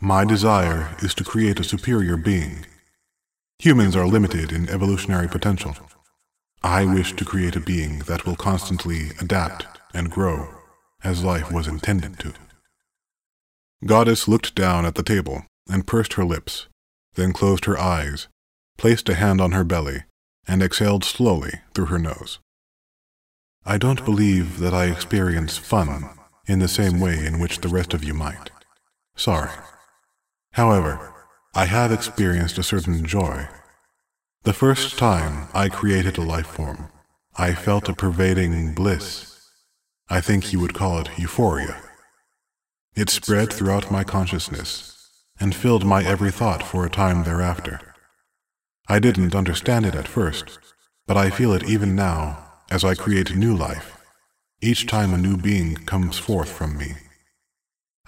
My 0.00 0.24
desire 0.24 0.96
is 1.00 1.14
to 1.14 1.24
create 1.24 1.60
a 1.60 1.64
superior 1.64 2.16
being. 2.16 2.66
Humans 3.60 3.96
are 3.96 4.06
limited 4.06 4.52
in 4.52 4.68
evolutionary 4.68 5.28
potential. 5.28 5.76
I 6.62 6.84
wish 6.84 7.14
to 7.14 7.24
create 7.24 7.56
a 7.56 7.60
being 7.60 8.00
that 8.00 8.26
will 8.26 8.36
constantly 8.36 9.12
adapt 9.20 9.66
and 9.94 10.10
grow 10.10 10.48
as 11.02 11.24
life 11.24 11.52
was 11.52 11.66
intended 11.68 12.18
to. 12.18 12.34
Goddess 13.86 14.26
looked 14.26 14.54
down 14.54 14.84
at 14.84 14.94
the 14.94 15.02
table 15.02 15.44
and 15.68 15.86
pursed 15.86 16.14
her 16.14 16.24
lips, 16.24 16.66
then 17.14 17.32
closed 17.32 17.66
her 17.66 17.78
eyes, 17.78 18.28
placed 18.76 19.08
a 19.08 19.14
hand 19.14 19.40
on 19.40 19.52
her 19.52 19.64
belly, 19.64 20.04
and 20.46 20.62
exhaled 20.62 21.04
slowly 21.04 21.60
through 21.74 21.86
her 21.86 21.98
nose. 21.98 22.38
I 23.64 23.78
don't 23.78 24.04
believe 24.04 24.58
that 24.58 24.74
I 24.74 24.86
experience 24.86 25.56
fun 25.56 26.10
in 26.46 26.58
the 26.58 26.68
same 26.68 27.00
way 27.00 27.24
in 27.24 27.38
which 27.38 27.60
the 27.60 27.68
rest 27.68 27.94
of 27.94 28.04
you 28.04 28.12
might. 28.12 28.50
Sorry. 29.16 29.50
However, 30.52 31.14
I 31.54 31.64
have 31.66 31.92
experienced 31.92 32.58
a 32.58 32.62
certain 32.62 33.04
joy. 33.06 33.48
The 34.42 34.52
first 34.52 34.98
time 34.98 35.48
I 35.54 35.68
created 35.68 36.18
a 36.18 36.22
life 36.22 36.46
form, 36.46 36.88
I 37.36 37.54
felt 37.54 37.88
a 37.88 37.94
pervading 37.94 38.74
bliss. 38.74 39.48
I 40.10 40.20
think 40.20 40.52
you 40.52 40.60
would 40.60 40.74
call 40.74 40.98
it 40.98 41.18
euphoria. 41.18 41.80
It 42.94 43.08
spread 43.08 43.52
throughout 43.52 43.90
my 43.90 44.04
consciousness 44.04 44.94
and 45.40 45.54
filled 45.54 45.86
my 45.86 46.04
every 46.04 46.30
thought 46.30 46.62
for 46.62 46.84
a 46.84 46.90
time 46.90 47.24
thereafter. 47.24 47.93
I 48.86 48.98
didn't 48.98 49.34
understand 49.34 49.86
it 49.86 49.94
at 49.94 50.08
first, 50.08 50.58
but 51.06 51.16
I 51.16 51.30
feel 51.30 51.52
it 51.52 51.64
even 51.64 51.96
now 51.96 52.52
as 52.70 52.84
I 52.84 52.94
create 52.94 53.34
new 53.34 53.56
life, 53.56 53.98
each 54.60 54.86
time 54.86 55.14
a 55.14 55.18
new 55.18 55.36
being 55.36 55.76
comes 55.76 56.18
forth 56.18 56.50
from 56.50 56.76
me. 56.76 56.94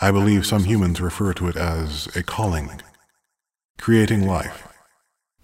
I 0.01 0.11
believe 0.11 0.45
some 0.45 0.65
humans 0.65 1.01
refer 1.01 1.33
to 1.35 1.49
it 1.49 1.57
as 1.57 2.15
a 2.15 2.23
calling. 2.23 2.83
Creating 3.79 4.27
life, 4.27 4.69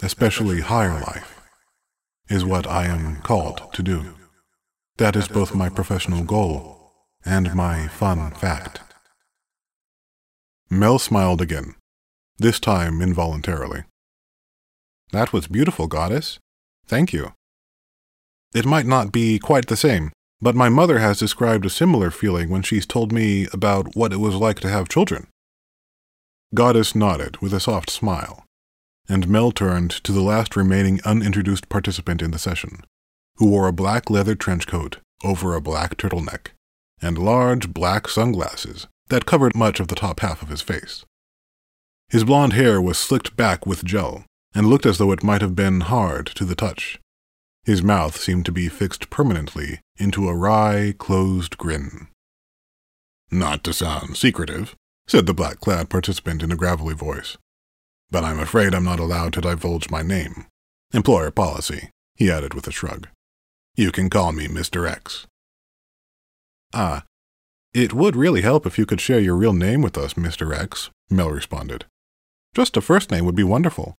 especially 0.01 0.61
higher 0.61 0.99
life, 0.99 1.41
is 2.29 2.45
what 2.45 2.67
I 2.67 2.85
am 2.85 3.21
called 3.21 3.73
to 3.73 3.81
do. 3.81 4.13
That 4.97 5.15
is 5.15 5.27
both 5.27 5.55
my 5.55 5.69
professional 5.69 6.23
goal 6.23 6.91
and 7.25 7.55
my 7.55 7.87
fun 7.87 8.31
fact. 8.31 8.81
Mel 10.69 10.99
smiled 10.99 11.41
again, 11.41 11.75
this 12.37 12.59
time 12.59 13.01
involuntarily. 13.01 13.83
That 15.13 15.31
was 15.31 15.47
beautiful, 15.47 15.85
Goddess. 15.85 16.39
Thank 16.87 17.13
you. 17.13 17.33
It 18.55 18.65
might 18.65 18.87
not 18.87 19.11
be 19.11 19.37
quite 19.37 19.67
the 19.67 19.77
same, 19.77 20.11
but 20.41 20.55
my 20.55 20.69
mother 20.69 20.97
has 20.97 21.19
described 21.19 21.67
a 21.67 21.69
similar 21.69 22.09
feeling 22.09 22.49
when 22.49 22.63
she's 22.63 22.87
told 22.87 23.11
me 23.11 23.47
about 23.53 23.95
what 23.95 24.11
it 24.11 24.17
was 24.17 24.33
like 24.33 24.59
to 24.61 24.69
have 24.69 24.89
children. 24.89 25.27
Goddess 26.55 26.95
nodded 26.95 27.37
with 27.41 27.53
a 27.53 27.59
soft 27.59 27.91
smile, 27.91 28.43
and 29.07 29.29
Mel 29.29 29.51
turned 29.51 29.91
to 30.03 30.11
the 30.11 30.21
last 30.21 30.55
remaining 30.55 30.99
unintroduced 31.05 31.69
participant 31.69 32.23
in 32.23 32.31
the 32.31 32.39
session, 32.39 32.83
who 33.35 33.49
wore 33.49 33.67
a 33.67 33.73
black 33.73 34.09
leather 34.09 34.33
trench 34.33 34.65
coat 34.65 34.97
over 35.23 35.53
a 35.53 35.61
black 35.61 35.95
turtleneck 35.95 36.47
and 37.03 37.19
large 37.19 37.71
black 37.71 38.07
sunglasses 38.07 38.87
that 39.09 39.27
covered 39.27 39.55
much 39.55 39.79
of 39.79 39.89
the 39.89 39.95
top 39.95 40.21
half 40.21 40.41
of 40.41 40.49
his 40.49 40.61
face. 40.63 41.05
His 42.09 42.23
blond 42.23 42.53
hair 42.53 42.81
was 42.81 42.97
slicked 42.97 43.35
back 43.37 43.67
with 43.67 43.85
gel, 43.85 44.25
and 44.55 44.67
looked 44.67 44.85
as 44.85 44.97
though 44.97 45.11
it 45.11 45.23
might 45.23 45.41
have 45.41 45.55
been 45.55 45.81
hard 45.81 46.27
to 46.27 46.45
the 46.45 46.55
touch. 46.55 46.99
His 47.63 47.81
mouth 47.81 48.17
seemed 48.17 48.45
to 48.45 48.51
be 48.51 48.67
fixed 48.69 49.09
permanently 49.09 49.79
into 49.97 50.27
a 50.27 50.35
wry, 50.35 50.93
closed 50.97 51.57
grin. 51.57 52.07
Not 53.31 53.63
to 53.63 53.73
sound 53.73 54.17
secretive, 54.17 54.75
said 55.07 55.25
the 55.25 55.33
black 55.33 55.59
clad 55.59 55.89
participant 55.89 56.43
in 56.43 56.51
a 56.51 56.55
gravelly 56.55 56.93
voice, 56.93 57.37
but 58.11 58.23
I'm 58.23 58.39
afraid 58.39 58.73
I'm 58.73 58.83
not 58.83 58.99
allowed 58.99 59.33
to 59.33 59.41
divulge 59.41 59.89
my 59.89 60.01
name. 60.01 60.45
Employer 60.93 61.31
policy, 61.31 61.89
he 62.15 62.29
added 62.29 62.53
with 62.53 62.67
a 62.67 62.71
shrug. 62.71 63.07
You 63.75 63.91
can 63.91 64.09
call 64.09 64.33
me 64.33 64.47
Mr. 64.47 64.87
X. 64.87 65.25
Ah, 66.73 67.03
it 67.73 67.93
would 67.93 68.15
really 68.15 68.41
help 68.41 68.67
if 68.67 68.77
you 68.77 68.85
could 68.85 69.01
share 69.01 69.19
your 69.19 69.35
real 69.35 69.53
name 69.53 69.81
with 69.81 69.97
us, 69.97 70.13
Mr. 70.13 70.55
X, 70.55 70.91
Mel 71.09 71.31
responded. 71.31 71.85
Just 72.53 72.77
a 72.77 72.81
first 72.81 73.09
name 73.09 73.25
would 73.25 73.35
be 73.35 73.43
wonderful 73.43 73.95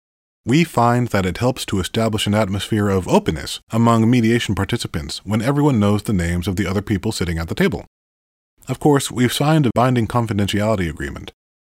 we 0.45 0.63
find 0.63 1.07
that 1.09 1.25
it 1.25 1.37
helps 1.37 1.65
to 1.65 1.79
establish 1.79 2.27
an 2.27 2.33
atmosphere 2.33 2.89
of 2.89 3.07
openness 3.07 3.61
among 3.69 4.09
mediation 4.09 4.55
participants 4.55 5.19
when 5.25 5.41
everyone 5.41 5.79
knows 5.79 6.03
the 6.03 6.13
names 6.13 6.47
of 6.47 6.57
the 6.57 6.67
other 6.67 6.81
people 6.81 7.11
sitting 7.11 7.37
at 7.37 7.47
the 7.47 7.55
table. 7.55 7.85
Of 8.67 8.79
course, 8.79 9.09
we've 9.09 9.31
signed 9.31 9.65
a 9.65 9.71
binding 9.73 10.07
confidentiality 10.07 10.89
agreement. 10.89 11.31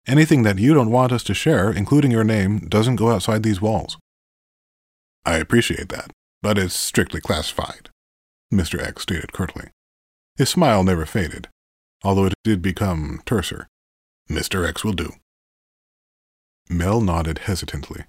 Anything 0.08 0.44
that 0.44 0.60
you 0.60 0.74
don't 0.74 0.92
want 0.92 1.12
us 1.12 1.24
to 1.24 1.34
share, 1.34 1.72
including 1.72 2.12
your 2.12 2.24
name, 2.24 2.60
doesn't 2.68 2.98
go 2.98 3.10
outside 3.10 3.44
these 3.44 3.62
walls. 3.62 3.98
I 5.26 5.38
appreciate 5.38 5.90
that, 5.90 6.12
but 6.42 6.58
it's 6.58 6.76
strictly 6.76 7.22
classified, 7.22 7.90
Mr. 8.54 8.80
X 8.82 9.04
stated 9.04 9.34
curtly. 9.34 9.70
His 10.38 10.50
smile 10.50 10.84
never 10.84 11.06
faded, 11.06 11.50
although 12.04 12.26
it 12.26 12.34
did 12.44 12.62
become 12.62 13.22
terser. 13.26 13.66
Mr. 14.30 14.68
X 14.68 14.84
will 14.84 14.94
do. 14.94 15.14
Mel 16.70 17.02
nodded 17.02 17.40
hesitantly. 17.40 18.06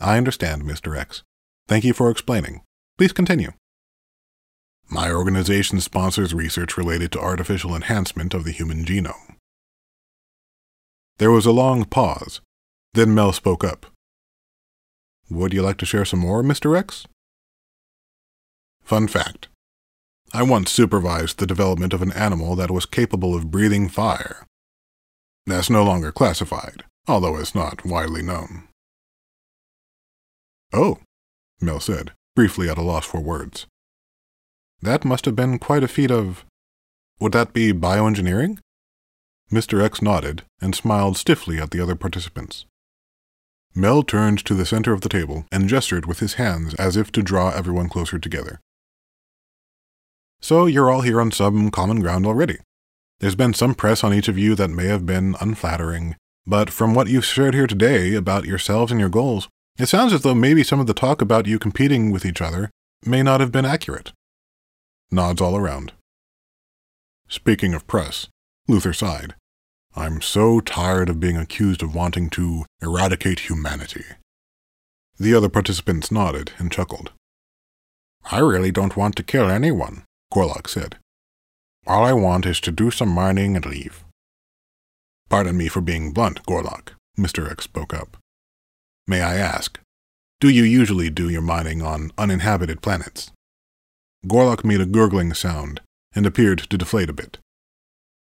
I 0.00 0.16
understand, 0.16 0.62
Mr. 0.62 0.96
X. 0.96 1.22
Thank 1.66 1.84
you 1.84 1.92
for 1.92 2.10
explaining. 2.10 2.62
Please 2.96 3.12
continue. 3.12 3.52
My 4.88 5.12
organization 5.12 5.80
sponsors 5.80 6.32
research 6.32 6.76
related 6.76 7.12
to 7.12 7.20
artificial 7.20 7.74
enhancement 7.74 8.32
of 8.32 8.44
the 8.44 8.52
human 8.52 8.84
genome. 8.84 9.36
There 11.18 11.30
was 11.30 11.46
a 11.46 11.52
long 11.52 11.84
pause. 11.84 12.40
Then 12.94 13.14
Mel 13.14 13.32
spoke 13.32 13.64
up. 13.64 13.86
Would 15.30 15.52
you 15.52 15.62
like 15.62 15.76
to 15.78 15.86
share 15.86 16.04
some 16.04 16.20
more, 16.20 16.42
Mr. 16.42 16.78
X? 16.78 17.06
Fun 18.82 19.08
fact. 19.08 19.48
I 20.32 20.42
once 20.42 20.70
supervised 20.70 21.38
the 21.38 21.46
development 21.46 21.92
of 21.92 22.00
an 22.00 22.12
animal 22.12 22.54
that 22.56 22.70
was 22.70 22.86
capable 22.86 23.34
of 23.34 23.50
breathing 23.50 23.88
fire. 23.88 24.46
That's 25.46 25.68
no 25.68 25.84
longer 25.84 26.12
classified, 26.12 26.84
although 27.06 27.36
it's 27.36 27.54
not 27.54 27.84
widely 27.84 28.22
known. 28.22 28.67
Oh, 30.72 30.98
Mel 31.60 31.80
said, 31.80 32.12
briefly 32.36 32.68
at 32.68 32.78
a 32.78 32.82
loss 32.82 33.06
for 33.06 33.20
words. 33.20 33.66
That 34.80 35.04
must 35.04 35.24
have 35.24 35.34
been 35.34 35.58
quite 35.58 35.82
a 35.82 35.88
feat 35.88 36.10
of. 36.10 36.44
Would 37.20 37.32
that 37.32 37.52
be 37.52 37.72
bioengineering? 37.72 38.58
Mr. 39.50 39.82
X 39.82 40.02
nodded 40.02 40.42
and 40.60 40.74
smiled 40.74 41.16
stiffly 41.16 41.58
at 41.58 41.70
the 41.70 41.80
other 41.80 41.94
participants. 41.94 42.66
Mel 43.74 44.02
turned 44.02 44.44
to 44.44 44.54
the 44.54 44.66
center 44.66 44.92
of 44.92 45.00
the 45.00 45.08
table 45.08 45.46
and 45.50 45.68
gestured 45.68 46.06
with 46.06 46.20
his 46.20 46.34
hands 46.34 46.74
as 46.74 46.96
if 46.96 47.10
to 47.12 47.22
draw 47.22 47.50
everyone 47.50 47.88
closer 47.88 48.18
together. 48.18 48.60
So 50.40 50.66
you're 50.66 50.90
all 50.90 51.00
here 51.00 51.20
on 51.20 51.32
some 51.32 51.70
common 51.70 52.00
ground 52.00 52.26
already. 52.26 52.58
There's 53.20 53.34
been 53.34 53.54
some 53.54 53.74
press 53.74 54.04
on 54.04 54.14
each 54.14 54.28
of 54.28 54.38
you 54.38 54.54
that 54.54 54.70
may 54.70 54.86
have 54.86 55.04
been 55.04 55.34
unflattering, 55.40 56.14
but 56.46 56.70
from 56.70 56.94
what 56.94 57.08
you've 57.08 57.24
shared 57.24 57.54
here 57.54 57.66
today 57.66 58.14
about 58.14 58.44
yourselves 58.44 58.92
and 58.92 59.00
your 59.00 59.08
goals, 59.08 59.48
it 59.78 59.86
sounds 59.86 60.12
as 60.12 60.22
though 60.22 60.34
maybe 60.34 60.64
some 60.64 60.80
of 60.80 60.86
the 60.86 60.94
talk 60.94 61.22
about 61.22 61.46
you 61.46 61.58
competing 61.58 62.10
with 62.10 62.24
each 62.24 62.40
other 62.40 62.70
may 63.04 63.22
not 63.22 63.40
have 63.40 63.52
been 63.52 63.64
accurate. 63.64 64.12
Nods 65.10 65.40
all 65.40 65.56
around. 65.56 65.92
Speaking 67.28 67.74
of 67.74 67.86
press, 67.86 68.26
Luther 68.66 68.92
sighed. 68.92 69.34
I'm 69.94 70.20
so 70.20 70.60
tired 70.60 71.08
of 71.08 71.20
being 71.20 71.36
accused 71.36 71.82
of 71.82 71.94
wanting 71.94 72.30
to 72.30 72.64
eradicate 72.82 73.40
humanity. 73.40 74.04
The 75.18 75.34
other 75.34 75.48
participants 75.48 76.10
nodded 76.10 76.52
and 76.58 76.70
chuckled. 76.70 77.12
I 78.30 78.38
really 78.40 78.70
don't 78.70 78.96
want 78.96 79.16
to 79.16 79.22
kill 79.22 79.48
anyone, 79.48 80.04
Gorlock 80.32 80.68
said. 80.68 80.96
All 81.86 82.04
I 82.04 82.12
want 82.12 82.46
is 82.46 82.60
to 82.60 82.70
do 82.70 82.90
some 82.90 83.08
mining 83.08 83.56
and 83.56 83.64
leave. 83.64 84.04
Pardon 85.28 85.56
me 85.56 85.68
for 85.68 85.80
being 85.80 86.12
blunt, 86.12 86.42
Gorlock, 86.44 86.92
Mr. 87.18 87.50
X 87.50 87.64
spoke 87.64 87.94
up. 87.94 88.16
May 89.08 89.22
I 89.22 89.36
ask, 89.36 89.80
do 90.38 90.50
you 90.50 90.64
usually 90.64 91.08
do 91.08 91.30
your 91.30 91.40
mining 91.40 91.80
on 91.80 92.12
uninhabited 92.18 92.82
planets? 92.82 93.30
Gorlock 94.26 94.64
made 94.64 94.82
a 94.82 94.86
gurgling 94.86 95.32
sound 95.32 95.80
and 96.14 96.26
appeared 96.26 96.58
to 96.58 96.76
deflate 96.76 97.08
a 97.08 97.14
bit. 97.14 97.38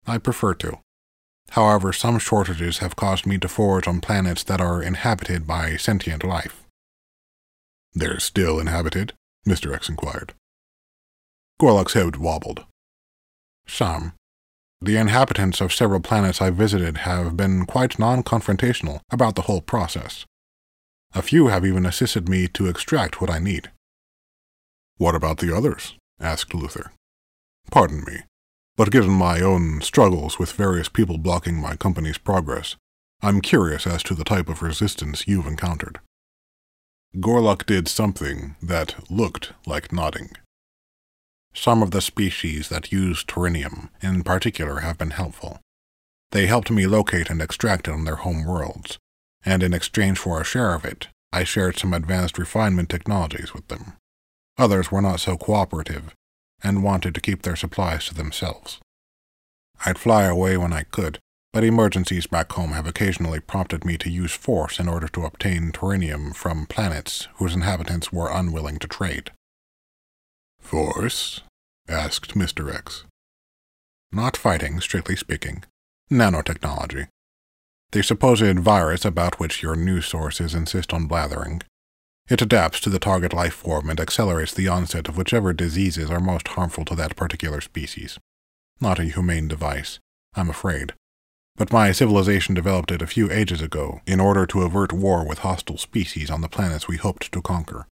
I 0.08 0.17
prefer 0.17 0.53
to. 0.56 0.79
However, 1.50 1.91
some 1.91 2.20
shortages 2.20 2.77
have 2.77 2.96
caused 2.96 3.25
me 3.25 3.38
to 3.39 3.50
forage 3.50 3.86
on 3.86 4.00
planets 4.00 4.44
that 4.44 4.62
are 4.62 4.82
inhabited 4.82 5.46
by 5.46 5.75
sentient 5.75 6.24
life. 6.24 6.63
They're 7.94 8.22
still 8.22 8.58
inhabited? 8.58 9.12
Mr. 9.46 9.75
X 9.75 9.89
inquired. 9.89 10.34
Gorlock's 11.62 11.94
head 11.96 12.15
wobbled. 12.15 12.63
Some. 13.67 14.13
The 14.79 14.96
inhabitants 14.96 15.60
of 15.60 15.74
several 15.74 16.00
planets 16.00 16.41
I've 16.41 16.56
visited 16.56 17.00
have 17.00 17.36
been 17.36 17.65
quite 17.65 18.00
non 18.00 18.24
confrontational 18.24 19.01
about 19.12 19.36
the 19.36 19.44
whole 19.44 19.62
process. 19.62 20.25
A 21.14 21.22
few 21.22 21.48
have 21.48 21.66
even 21.66 21.86
assisted 21.86 22.30
me 22.30 22.48
to 22.50 22.68
extract 22.68 23.22
what 23.22 23.30
I 23.30 23.40
need. 23.40 23.72
What 24.98 25.16
about 25.16 25.38
the 25.40 25.56
others? 25.56 25.96
asked 26.20 26.54
Luther. 26.54 26.92
Pardon 27.72 28.04
me, 28.06 28.22
but 28.76 28.92
given 28.92 29.12
my 29.12 29.42
own 29.42 29.82
struggles 29.82 30.40
with 30.40 30.52
various 30.52 30.90
people 30.90 31.18
blocking 31.18 31.56
my 31.56 31.76
company's 31.76 32.18
progress, 32.18 32.76
I'm 33.22 33.42
curious 33.42 33.88
as 33.88 34.04
to 34.04 34.16
the 34.16 34.24
type 34.24 34.48
of 34.50 34.62
resistance 34.62 35.28
you've 35.28 35.48
encountered. 35.48 36.00
Gorlock 37.16 37.66
did 37.66 37.88
something 37.88 38.56
that 38.62 39.10
looked 39.10 39.54
like 39.66 39.92
nodding. 39.92 40.32
Some 41.54 41.82
of 41.82 41.90
the 41.90 42.02
species 42.02 42.70
that 42.70 42.92
use 42.92 43.24
Torinium, 43.24 43.90
in 44.02 44.24
particular, 44.24 44.82
have 44.82 45.00
been 45.00 45.10
helpful. 45.12 45.60
They 46.32 46.46
helped 46.46 46.70
me 46.70 46.86
locate 46.86 47.32
and 47.32 47.42
extract 47.42 47.88
it 47.88 47.92
on 47.92 48.04
their 48.04 48.18
home 48.18 48.46
worlds, 48.46 49.00
and 49.48 49.63
in 49.63 49.74
exchange 49.74 50.20
for 50.20 50.42
a 50.42 50.44
share 50.44 50.74
of 50.74 50.84
it, 50.84 51.08
I 51.32 51.46
shared 51.46 51.77
some 51.77 51.94
advanced 51.94 52.38
refinement 52.38 52.89
technologies 52.89 53.54
with 53.54 53.66
them. 53.70 53.94
Others 54.58 54.92
were 54.92 55.01
not 55.01 55.22
so 55.22 55.38
cooperative, 55.38 56.13
and 56.62 56.84
wanted 56.84 57.16
to 57.16 57.22
keep 57.22 57.44
their 57.44 57.56
supplies 57.56 58.06
to 58.08 58.13
themselves. 58.13 58.80
I'd 59.86 59.98
fly 59.98 60.25
away 60.25 60.58
when 60.58 60.74
I 60.74 60.84
could, 60.84 61.20
but 61.54 61.63
emergencies 61.63 62.27
back 62.27 62.51
home 62.51 62.72
have 62.72 62.86
occasionally 62.86 63.39
prompted 63.39 63.86
me 63.86 63.98
to 64.00 64.10
use 64.10 64.34
force 64.34 64.80
in 64.80 64.89
order 64.89 65.08
to 65.08 65.24
obtain 65.24 65.72
Torinium 65.72 66.36
from 66.36 66.66
planets 66.66 67.30
whose 67.36 67.56
inhabitants 67.56 68.12
were 68.12 68.30
unwilling 68.30 68.80
to 68.80 68.88
trade. 68.88 69.32
Force? 70.60 71.39
asked 71.88 72.36
Mr. 72.36 72.74
X. 72.75 73.06
Not 74.12 74.36
fighting, 74.36 74.82
strictly 74.82 75.16
speaking. 75.16 75.63
Nanotechnology. 76.12 77.08
The 77.91 78.03
supposed 78.03 78.60
virus 78.60 79.06
about 79.06 79.39
which 79.39 79.63
your 79.63 79.75
news 79.75 80.06
sources 80.06 80.53
insist 80.53 80.94
on 80.94 81.08
blathering. 81.08 81.62
It 82.29 82.41
adapts 82.41 82.82
to 82.82 82.89
the 82.89 83.00
target 83.00 83.32
life 83.32 83.53
form 83.53 83.89
and 83.89 84.00
accelerates 84.00 84.53
the 84.53 84.67
onset 84.67 85.08
of 85.08 85.15
whichever 85.15 85.53
diseases 85.53 86.12
are 86.12 86.20
most 86.20 86.50
harmful 86.50 86.84
to 86.86 86.96
that 86.96 87.15
particular 87.15 87.62
species. 87.62 88.20
Not 88.82 89.00
a 89.00 89.06
humane 89.06 89.48
device, 89.48 90.00
I'm 90.36 90.50
afraid. 90.50 90.94
But 91.56 91.72
my 91.72 91.94
civilization 91.94 92.53
developed 92.53 92.91
it 92.91 93.01
a 93.01 93.08
few 93.08 93.32
ages 93.32 93.62
ago 93.62 94.01
in 94.06 94.20
order 94.20 94.46
to 94.48 94.63
avert 94.63 94.91
war 94.91 95.25
with 95.25 95.39
hostile 95.39 95.77
species 95.77 96.29
on 96.29 96.41
the 96.41 96.50
planets 96.50 96.89
we 96.89 96.98
hoped 96.98 97.32
to 97.32 97.41
conquer. 97.41 97.88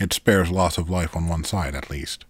It 0.00 0.12
spares 0.12 0.50
loss 0.50 0.78
of 0.78 0.90
life 0.90 1.16
on 1.16 1.28
one 1.28 1.44
side, 1.44 1.76
at 1.76 1.90
least. 1.90 2.24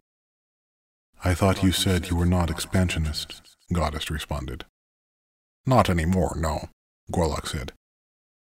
I 1.24 1.32
thought 1.34 1.62
you 1.62 1.72
said 1.72 2.10
you 2.10 2.16
were 2.16 2.26
not 2.26 2.50
expansionist, 2.50 3.40
Goddess 3.72 4.10
responded. 4.10 4.66
Not 5.66 5.90
any 5.90 6.04
more, 6.04 6.34
no, 6.38 6.68
Gorlock 7.12 7.46
said. 7.46 7.72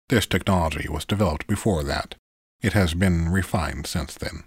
This 0.09 0.27
technology 0.27 0.89
was 0.89 1.05
developed 1.05 1.47
before 1.47 1.83
that. 1.85 2.15
It 2.63 2.73
has 2.73 2.95
been 2.95 3.29
refined 3.29 3.87
since 3.87 4.15
then. 4.15 4.45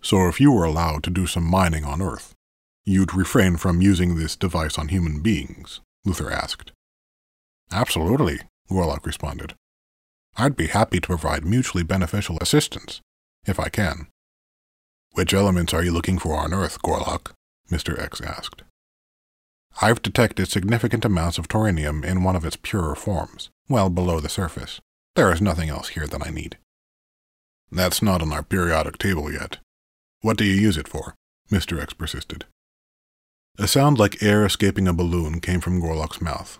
So 0.00 0.28
if 0.28 0.40
you 0.40 0.52
were 0.52 0.64
allowed 0.64 1.02
to 1.04 1.10
do 1.10 1.26
some 1.26 1.44
mining 1.44 1.84
on 1.84 2.00
Earth, 2.00 2.34
you'd 2.84 3.14
refrain 3.14 3.56
from 3.56 3.82
using 3.82 4.14
this 4.14 4.36
device 4.36 4.78
on 4.78 4.88
human 4.88 5.20
beings? 5.20 5.80
Luther 6.04 6.30
asked. 6.30 6.70
Absolutely, 7.72 8.40
Gorlock 8.70 9.04
responded. 9.04 9.54
I'd 10.36 10.56
be 10.56 10.68
happy 10.68 11.00
to 11.00 11.06
provide 11.06 11.44
mutually 11.44 11.82
beneficial 11.82 12.38
assistance, 12.40 13.00
if 13.46 13.58
I 13.58 13.68
can. 13.68 14.06
Which 15.12 15.34
elements 15.34 15.72
are 15.74 15.82
you 15.82 15.92
looking 15.92 16.18
for 16.18 16.36
on 16.36 16.54
Earth, 16.54 16.80
Gorlock? 16.82 17.32
Mr. 17.70 17.98
X 17.98 18.20
asked. 18.20 18.62
I've 19.80 20.00
detected 20.02 20.48
significant 20.48 21.04
amounts 21.04 21.38
of 21.38 21.48
torinium 21.48 22.04
in 22.04 22.22
one 22.22 22.34
of 22.34 22.44
its 22.44 22.56
purer 22.56 22.94
forms, 22.94 23.50
well 23.68 23.90
below 23.90 24.20
the 24.20 24.28
surface. 24.28 24.80
There 25.14 25.32
is 25.32 25.42
nothing 25.42 25.68
else 25.68 25.88
here 25.88 26.06
that 26.06 26.26
I 26.26 26.30
need. 26.30 26.56
That's 27.70 28.00
not 28.00 28.22
on 28.22 28.32
our 28.32 28.42
periodic 28.42 28.96
table 28.96 29.32
yet. 29.32 29.58
What 30.22 30.38
do 30.38 30.44
you 30.44 30.54
use 30.54 30.76
it 30.76 30.88
for? 30.88 31.14
Mr. 31.50 31.80
X 31.80 31.92
persisted. 31.92 32.44
A 33.58 33.68
sound 33.68 33.98
like 33.98 34.22
air 34.22 34.44
escaping 34.44 34.88
a 34.88 34.92
balloon 34.92 35.40
came 35.40 35.60
from 35.60 35.80
Gorlock's 35.80 36.20
mouth. 36.20 36.58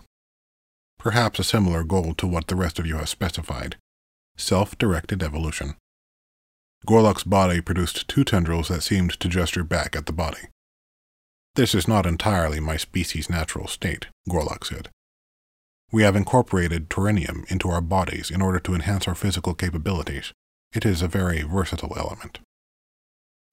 Perhaps 0.99 1.39
a 1.39 1.43
similar 1.43 1.83
goal 1.83 2.13
to 2.15 2.27
what 2.27 2.47
the 2.47 2.55
rest 2.55 2.79
of 2.79 2.85
you 2.85 2.97
have 2.97 3.09
specified 3.09 3.77
self 4.35 4.77
directed 4.77 5.23
evolution. 5.23 5.75
Gorlock's 6.85 7.23
body 7.23 7.61
produced 7.61 8.07
two 8.07 8.23
tendrils 8.23 8.67
that 8.67 8.81
seemed 8.81 9.19
to 9.19 9.27
gesture 9.27 9.63
back 9.63 9.95
at 9.95 10.05
the 10.05 10.13
body. 10.13 10.49
This 11.57 11.73
is 11.73 11.87
not 11.87 12.05
entirely 12.05 12.59
my 12.59 12.77
species' 12.77 13.31
natural 13.31 13.67
state, 13.67 14.05
Gorlock 14.29 14.63
said. 14.63 14.89
We 15.91 16.03
have 16.03 16.15
incorporated 16.15 16.87
torinium 16.87 17.51
into 17.51 17.67
our 17.67 17.81
bodies 17.81 18.29
in 18.29 18.43
order 18.43 18.59
to 18.59 18.75
enhance 18.75 19.07
our 19.07 19.15
physical 19.15 19.55
capabilities. 19.55 20.33
It 20.71 20.85
is 20.85 21.01
a 21.01 21.07
very 21.07 21.41
versatile 21.41 21.95
element. 21.97 22.37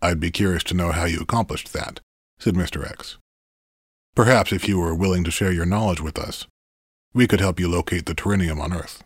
I'd 0.02 0.20
be 0.20 0.30
curious 0.30 0.62
to 0.64 0.74
know 0.74 0.92
how 0.92 1.06
you 1.06 1.20
accomplished 1.20 1.72
that, 1.72 2.00
said 2.38 2.52
Mr. 2.52 2.86
X. 2.86 3.16
Perhaps 4.14 4.52
if 4.52 4.68
you 4.68 4.78
were 4.78 4.94
willing 4.94 5.24
to 5.24 5.30
share 5.30 5.50
your 5.50 5.64
knowledge 5.64 6.02
with 6.02 6.18
us, 6.18 6.46
we 7.14 7.26
could 7.26 7.40
help 7.40 7.58
you 7.58 7.70
locate 7.70 8.04
the 8.04 8.14
Torinium 8.14 8.60
on 8.60 8.74
Earth. 8.74 9.02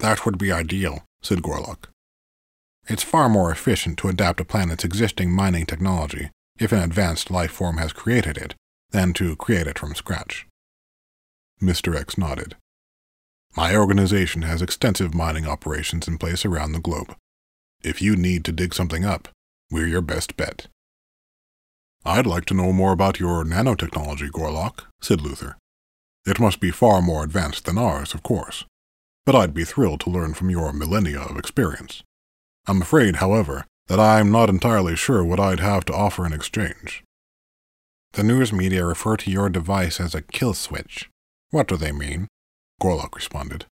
That 0.00 0.26
would 0.26 0.36
be 0.36 0.52
ideal, 0.52 1.04
said 1.22 1.42
Gorlock. 1.42 1.84
It's 2.88 3.02
far 3.02 3.30
more 3.30 3.50
efficient 3.50 3.96
to 4.00 4.08
adapt 4.08 4.38
a 4.40 4.44
planet's 4.44 4.84
existing 4.84 5.32
mining 5.32 5.64
technology 5.64 6.28
if 6.58 6.72
an 6.72 6.82
advanced 6.82 7.30
life 7.30 7.50
form 7.50 7.78
has 7.78 7.92
created 7.92 8.36
it 8.36 8.54
than 8.90 9.12
to 9.14 9.36
create 9.36 9.66
it 9.66 9.78
from 9.78 9.94
scratch. 9.94 10.46
Mr. 11.60 11.96
X 11.96 12.16
nodded. 12.16 12.56
My 13.56 13.74
organization 13.74 14.42
has 14.42 14.60
extensive 14.60 15.14
mining 15.14 15.46
operations 15.46 16.06
in 16.06 16.18
place 16.18 16.44
around 16.44 16.72
the 16.72 16.80
globe. 16.80 17.14
If 17.82 18.02
you 18.02 18.16
need 18.16 18.44
to 18.44 18.52
dig 18.52 18.74
something 18.74 19.04
up, 19.04 19.28
we're 19.70 19.86
your 19.86 20.02
best 20.02 20.36
bet. 20.36 20.66
I'd 22.04 22.26
like 22.26 22.44
to 22.46 22.54
know 22.54 22.72
more 22.72 22.92
about 22.92 23.18
your 23.18 23.44
nanotechnology, 23.44 24.30
Gorlock, 24.30 24.84
said 25.00 25.20
Luther. 25.20 25.56
It 26.26 26.38
must 26.38 26.60
be 26.60 26.70
far 26.70 27.00
more 27.02 27.24
advanced 27.24 27.64
than 27.64 27.78
ours, 27.78 28.14
of 28.14 28.22
course, 28.22 28.64
but 29.24 29.34
I'd 29.34 29.54
be 29.54 29.64
thrilled 29.64 30.00
to 30.00 30.10
learn 30.10 30.34
from 30.34 30.50
your 30.50 30.72
millennia 30.72 31.20
of 31.20 31.36
experience. 31.36 32.02
I'm 32.66 32.82
afraid, 32.82 33.16
however, 33.16 33.64
that 33.88 34.00
I'm 34.00 34.32
not 34.32 34.48
entirely 34.48 34.96
sure 34.96 35.24
what 35.24 35.40
I'd 35.40 35.60
have 35.60 35.84
to 35.86 35.94
offer 35.94 36.26
in 36.26 36.32
exchange. 36.32 37.04
The 38.12 38.22
news 38.22 38.52
media 38.52 38.84
refer 38.84 39.16
to 39.18 39.30
your 39.30 39.48
device 39.48 40.00
as 40.00 40.14
a 40.14 40.22
kill 40.22 40.54
switch. 40.54 41.08
What 41.50 41.68
do 41.68 41.76
they 41.76 41.92
mean? 41.92 42.28
Gorlock 42.82 43.14
responded. 43.14 43.66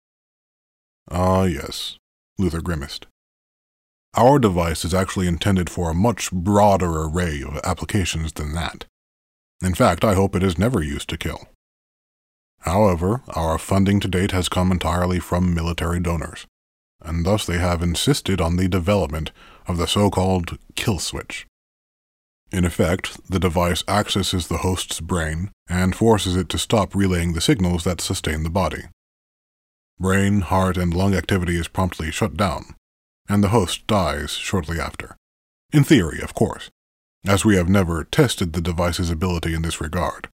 Ah, 1.10 1.44
yes, 1.44 1.96
Luther 2.38 2.60
grimaced. 2.60 3.06
Our 4.14 4.38
device 4.38 4.84
is 4.84 4.92
actually 4.92 5.28
intended 5.28 5.70
for 5.70 5.90
a 5.90 5.94
much 5.94 6.32
broader 6.32 7.02
array 7.02 7.42
of 7.42 7.60
applications 7.62 8.32
than 8.32 8.54
that. 8.54 8.86
In 9.62 9.74
fact, 9.74 10.04
I 10.04 10.14
hope 10.14 10.34
it 10.34 10.42
is 10.42 10.58
never 10.58 10.82
used 10.82 11.08
to 11.10 11.18
kill. 11.18 11.48
However, 12.60 13.22
our 13.28 13.58
funding 13.58 14.00
to 14.00 14.08
date 14.08 14.32
has 14.32 14.48
come 14.48 14.72
entirely 14.72 15.20
from 15.20 15.54
military 15.54 16.00
donors, 16.00 16.46
and 17.02 17.24
thus 17.24 17.46
they 17.46 17.58
have 17.58 17.82
insisted 17.82 18.40
on 18.40 18.56
the 18.56 18.68
development 18.68 19.30
of 19.66 19.76
the 19.76 19.86
so-called 19.86 20.58
kill 20.74 20.98
switch. 20.98 21.46
In 22.52 22.64
effect, 22.64 23.30
the 23.30 23.38
device 23.38 23.84
accesses 23.86 24.48
the 24.48 24.58
host's 24.58 25.00
brain 25.00 25.50
and 25.68 25.94
forces 25.94 26.36
it 26.36 26.48
to 26.48 26.58
stop 26.58 26.94
relaying 26.94 27.32
the 27.32 27.40
signals 27.40 27.84
that 27.84 28.00
sustain 28.00 28.42
the 28.42 28.50
body. 28.50 28.84
Brain, 29.98 30.40
heart, 30.40 30.76
and 30.76 30.92
lung 30.92 31.14
activity 31.14 31.56
is 31.56 31.68
promptly 31.68 32.10
shut 32.10 32.36
down, 32.36 32.74
and 33.28 33.44
the 33.44 33.48
host 33.50 33.86
dies 33.86 34.32
shortly 34.32 34.80
after. 34.80 35.16
In 35.72 35.84
theory, 35.84 36.20
of 36.20 36.34
course, 36.34 36.70
as 37.26 37.44
we 37.44 37.56
have 37.56 37.68
never 37.68 38.04
tested 38.04 38.52
the 38.52 38.60
device's 38.60 39.10
ability 39.10 39.54
in 39.54 39.62
this 39.62 39.80
regard. 39.80 40.28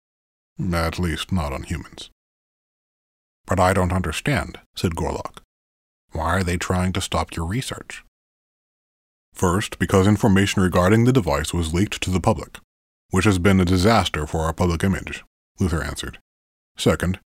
At 0.71 0.99
least 0.99 1.32
not 1.32 1.54
on 1.54 1.63
humans. 1.63 2.10
But 3.47 3.60
I 3.60 3.73
don't 3.73 3.91
understand, 3.91 4.60
said 4.76 4.95
Gorlock. 4.95 5.42
Why 6.13 6.38
are 6.38 6.43
they 6.43 6.58
trying 6.58 6.93
to 6.93 7.02
stop 7.02 7.36
your 7.36 7.45
research? 7.45 8.04
First, 9.34 9.80
because 9.80 10.08
information 10.08 10.62
regarding 10.62 11.06
the 11.06 11.12
device 11.12 11.54
was 11.54 11.73
leaked 11.73 12.02
to 12.04 12.12
the 12.12 12.21
public, 12.21 12.60
which 13.10 13.26
has 13.26 13.39
been 13.39 13.60
a 13.60 13.65
disaster 13.65 14.28
for 14.28 14.41
our 14.41 14.54
public 14.54 14.84
image, 14.84 15.23
Luther 15.60 15.84
answered. 15.84 16.19
Second, 16.78 17.19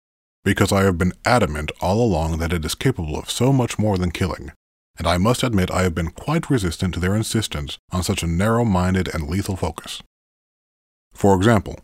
because 0.46 0.72
I 0.72 0.84
have 0.84 0.98
been 0.98 1.12
adamant 1.26 1.72
all 1.82 2.02
along 2.02 2.38
that 2.38 2.54
it 2.54 2.64
is 2.64 2.76
capable 2.76 3.20
of 3.20 3.30
so 3.30 3.52
much 3.52 3.78
more 3.78 3.98
than 3.98 4.12
killing, 4.12 4.54
and 4.98 5.06
I 5.06 5.18
must 5.18 5.44
admit 5.44 5.70
I 5.70 5.84
have 5.84 5.94
been 5.94 6.12
quite 6.12 6.50
resistant 6.50 6.94
to 6.94 7.02
their 7.02 7.16
insistence 7.16 7.78
on 7.92 8.04
such 8.04 8.24
a 8.24 8.28
narrow 8.28 8.64
minded 8.64 9.14
and 9.14 9.30
lethal 9.30 9.58
focus. 9.58 10.02
For 11.14 11.36
example, 11.36 11.80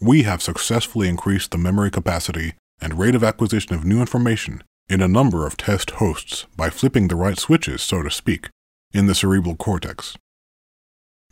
we 0.00 0.24
have 0.24 0.42
successfully 0.42 1.08
increased 1.08 1.52
the 1.52 1.58
memory 1.58 1.92
capacity 1.92 2.54
and 2.80 2.98
rate 2.98 3.14
of 3.14 3.22
acquisition 3.22 3.74
of 3.74 3.84
new 3.84 4.00
information 4.00 4.62
in 4.88 5.02
a 5.02 5.08
number 5.08 5.46
of 5.46 5.56
test 5.56 5.92
hosts 5.92 6.46
by 6.56 6.70
flipping 6.70 7.08
the 7.08 7.16
right 7.16 7.38
switches, 7.38 7.82
so 7.82 8.02
to 8.02 8.10
speak, 8.10 8.48
in 8.92 9.06
the 9.06 9.14
cerebral 9.14 9.54
cortex. 9.54 10.16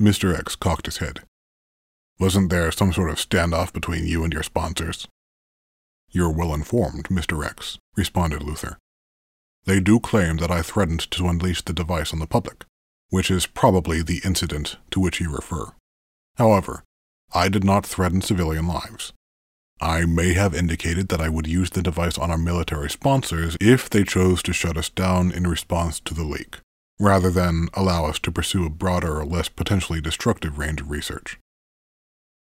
Mr. 0.00 0.38
X 0.38 0.56
cocked 0.56 0.86
his 0.86 0.98
head. 0.98 1.20
Wasn't 2.18 2.50
there 2.50 2.70
some 2.70 2.92
sort 2.92 3.10
of 3.10 3.16
standoff 3.16 3.72
between 3.72 4.06
you 4.06 4.24
and 4.24 4.32
your 4.32 4.42
sponsors? 4.42 5.08
You're 6.10 6.30
well 6.30 6.54
informed, 6.54 7.08
Mr. 7.08 7.44
X, 7.44 7.78
responded 7.96 8.42
Luther. 8.42 8.78
They 9.64 9.80
do 9.80 10.00
claim 10.00 10.36
that 10.36 10.50
I 10.50 10.62
threatened 10.62 11.10
to 11.10 11.26
unleash 11.26 11.62
the 11.62 11.72
device 11.72 12.12
on 12.12 12.18
the 12.18 12.26
public, 12.26 12.64
which 13.10 13.30
is 13.30 13.46
probably 13.46 14.02
the 14.02 14.20
incident 14.24 14.76
to 14.90 15.00
which 15.00 15.20
you 15.20 15.34
refer. 15.34 15.72
However, 16.36 16.84
I 17.34 17.48
did 17.48 17.64
not 17.64 17.84
threaten 17.84 18.20
civilian 18.20 18.68
lives. 18.68 19.12
I 19.80 20.06
may 20.06 20.32
have 20.32 20.54
indicated 20.54 21.08
that 21.08 21.20
I 21.20 21.28
would 21.28 21.46
use 21.46 21.70
the 21.70 21.82
device 21.82 22.16
on 22.16 22.30
our 22.30 22.38
military 22.38 22.88
sponsors 22.88 23.56
if 23.60 23.90
they 23.90 24.04
chose 24.04 24.42
to 24.44 24.52
shut 24.52 24.76
us 24.76 24.88
down 24.88 25.30
in 25.30 25.46
response 25.46 26.00
to 26.00 26.14
the 26.14 26.24
leak, 26.24 26.58
rather 26.98 27.30
than 27.30 27.68
allow 27.74 28.06
us 28.06 28.18
to 28.20 28.32
pursue 28.32 28.64
a 28.64 28.70
broader, 28.70 29.18
or 29.18 29.26
less 29.26 29.48
potentially 29.48 30.00
destructive 30.00 30.58
range 30.58 30.80
of 30.80 30.90
research. 30.90 31.38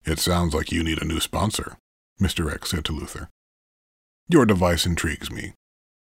It 0.05 0.19
sounds 0.19 0.53
like 0.53 0.71
you 0.71 0.83
need 0.83 1.01
a 1.01 1.05
new 1.05 1.21
sponsor, 1.21 1.77
Mr. 2.21 2.53
X 2.53 2.71
said 2.71 2.83
to 2.85 2.91
Luther. 2.91 3.29
Your 4.27 4.45
device 4.45 4.85
intrigues 4.85 5.31
me. 5.31 5.53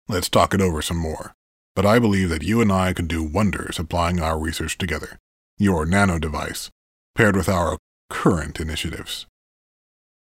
Let's 0.08 0.30
talk 0.30 0.54
it 0.54 0.62
over 0.62 0.82
some 0.82 0.98
more. 0.98 1.34
But 1.76 1.86
I 1.86 2.00
believe 2.00 2.30
that 2.30 2.44
you 2.44 2.62
and 2.62 2.72
I 2.72 2.94
could 2.94 3.08
do 3.08 3.24
wonders 3.24 3.80
applying 3.80 4.20
our 4.20 4.38
research 4.38 4.78
together. 4.78 5.20
Your 5.58 5.86
nano 5.86 6.20
device, 6.20 6.70
paired 7.16 7.36
with 7.36 7.48
our 7.48 7.78
current 8.10 8.60
initiatives. 8.60 9.26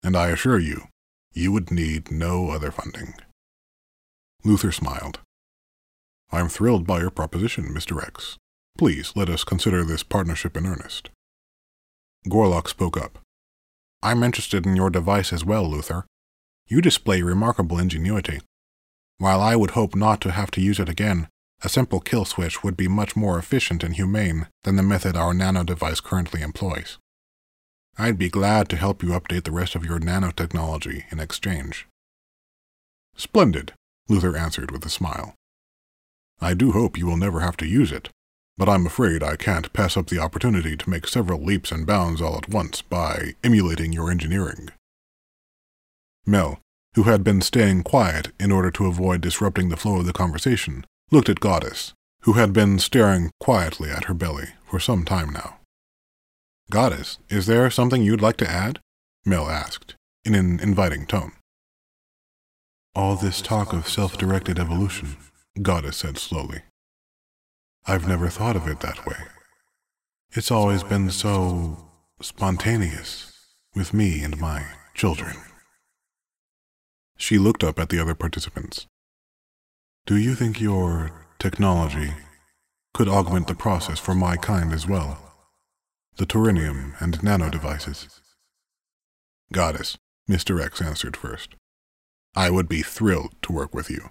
And 0.07 0.17
I 0.17 0.29
assure 0.29 0.61
you, 0.61 0.85
you 1.33 1.51
would 1.51 1.73
need 1.73 2.13
no 2.13 2.51
other 2.51 2.71
funding. 2.71 3.15
Luther 4.45 4.71
smiled. 4.71 5.19
I'm 6.31 6.49
thrilled 6.49 6.87
by 6.87 7.01
your 7.01 7.11
proposition, 7.11 7.75
Mr. 7.75 8.01
X. 8.01 8.37
Please 8.79 9.15
let 9.17 9.29
us 9.29 9.43
consider 9.43 9.83
this 9.83 10.05
partnership 10.05 10.57
in 10.57 10.65
earnest. 10.65 11.11
Gorlock 12.29 12.69
spoke 12.69 12.97
up. 12.97 13.19
I'm 14.01 14.23
interested 14.23 14.65
in 14.65 14.77
your 14.77 14.91
device 14.91 15.33
as 15.33 15.45
well, 15.45 15.69
Luther. 15.69 16.05
You 16.69 16.81
display 16.81 17.23
remarkable 17.23 17.81
ingenuity. 17.81 18.43
While 19.19 19.41
I 19.41 19.57
would 19.57 19.73
hope 19.73 19.97
not 19.97 20.21
to 20.21 20.31
have 20.31 20.53
to 20.53 20.61
use 20.61 20.79
it 20.79 20.89
again, 20.89 21.27
a 21.65 21.69
simple 21.69 21.99
kill 21.99 22.25
switch 22.25 22.63
would 22.63 22.77
be 22.77 22.87
much 22.87 23.17
more 23.17 23.41
efficient 23.41 23.83
and 23.83 23.97
humane 23.97 24.47
than 24.63 24.77
the 24.77 24.85
method 24.85 25.17
our 25.17 25.35
nano 25.35 25.65
device 25.65 25.99
currently 25.99 26.43
employs. 26.43 26.99
I'd 27.99 28.19
be 28.19 28.29
glad 28.29 28.69
to 28.69 28.77
help 28.77 29.03
you 29.03 29.11
update 29.11 29.45
the 29.45 29.53
rest 29.53 29.75
of 29.75 29.85
your 29.85 29.99
nanotechnology 29.99 31.11
in 31.11 31.19
exchange. 31.19 31.87
Splendid, 33.17 33.73
Luther 34.09 34.37
answered 34.37 34.71
with 34.71 34.85
a 34.85 34.91
smile. 34.91 35.35
I 36.41 36.53
do 36.53 36.73
hope 36.73 36.99
you 36.99 37.07
will 37.07 37.17
never 37.17 37.41
have 37.41 37.57
to 37.59 37.67
use 37.67 37.91
it, 37.91 38.11
but 38.59 38.69
I'm 38.69 38.87
afraid 38.87 39.23
I 39.23 39.37
can't 39.37 39.73
pass 39.73 39.97
up 39.97 40.09
the 40.09 40.19
opportunity 40.19 40.77
to 40.77 40.91
make 40.91 41.07
several 41.07 41.43
leaps 41.43 41.73
and 41.73 41.87
bounds 41.87 42.21
all 42.21 42.37
at 42.37 42.51
once 42.51 42.83
by 42.83 43.35
emulating 43.43 43.93
your 43.93 44.11
engineering. 44.11 44.69
Mel, 46.27 46.59
who 46.95 47.05
had 47.05 47.25
been 47.25 47.41
staying 47.41 47.83
quiet 47.83 48.33
in 48.39 48.53
order 48.53 48.71
to 48.73 48.87
avoid 48.87 49.23
disrupting 49.23 49.71
the 49.71 49.77
flow 49.77 50.01
of 50.01 50.07
the 50.07 50.13
conversation, 50.13 50.85
looked 51.11 51.29
at 51.29 51.41
Goddess, 51.41 51.95
who 52.23 52.35
had 52.35 52.53
been 52.53 52.79
staring 52.79 53.31
quietly 53.41 53.91
at 53.91 54.05
her 54.05 54.15
belly 54.15 54.49
for 54.67 54.81
some 54.81 55.05
time 55.05 55.31
now. 55.31 55.59
Goddess, 56.71 57.19
is 57.29 57.47
there 57.47 57.71
something 57.71 58.03
you'd 58.03 58.21
like 58.21 58.37
to 58.39 58.51
add? 58.51 58.81
Mel 59.25 59.49
asked, 59.49 59.95
in 60.25 60.35
an 60.35 60.59
inviting 60.59 61.07
tone. 61.07 61.33
All 62.95 63.15
this 63.15 63.41
talk 63.41 63.73
of 63.73 63.89
self 63.89 64.19
directed 64.19 64.59
evolution, 64.59 65.17
Goddess 65.63 65.99
said 65.99 66.19
slowly. 66.19 66.63
I've 67.87 68.09
never 68.09 68.29
thought 68.29 68.57
of 68.57 68.67
it 68.67 68.81
that 68.81 69.07
way. 69.07 69.17
It's 70.33 70.51
always 70.51 70.83
been 70.83 71.11
so 71.11 71.89
spontaneous 72.21 73.33
with 73.77 73.95
me 73.95 74.25
and 74.25 74.41
my 74.41 74.67
children. 74.93 75.37
She 77.17 77.39
looked 77.39 77.63
up 77.63 77.79
at 77.79 77.91
the 77.91 78.01
other 78.01 78.15
participants. 78.17 78.87
Do 80.05 80.17
you 80.17 80.35
think 80.35 80.61
your 80.61 81.13
technology 81.39 82.13
could 82.93 83.09
augment 83.09 83.47
the 83.47 83.55
process 83.55 84.01
for 84.01 84.15
my 84.15 84.37
kind 84.37 84.73
as 84.73 84.89
well? 84.89 85.26
The 86.17 86.25
Torinium 86.25 86.95
and 86.99 87.23
nano 87.23 87.51
devices? 87.51 88.23
Goddess, 89.53 89.99
Mr. 90.27 90.65
X 90.65 90.81
answered 90.81 91.15
first. 91.15 91.57
I 92.35 92.49
would 92.49 92.71
be 92.71 92.81
thrilled 92.81 93.35
to 93.43 93.53
work 93.53 93.75
with 93.75 93.91
you. 93.91 94.09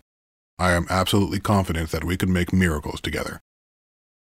I 0.59 0.73
am 0.73 0.85
absolutely 0.87 1.39
confident 1.39 1.89
that 1.89 2.03
we 2.03 2.15
could 2.15 2.29
make 2.29 2.53
miracles 2.53 3.01
together. 3.01 3.41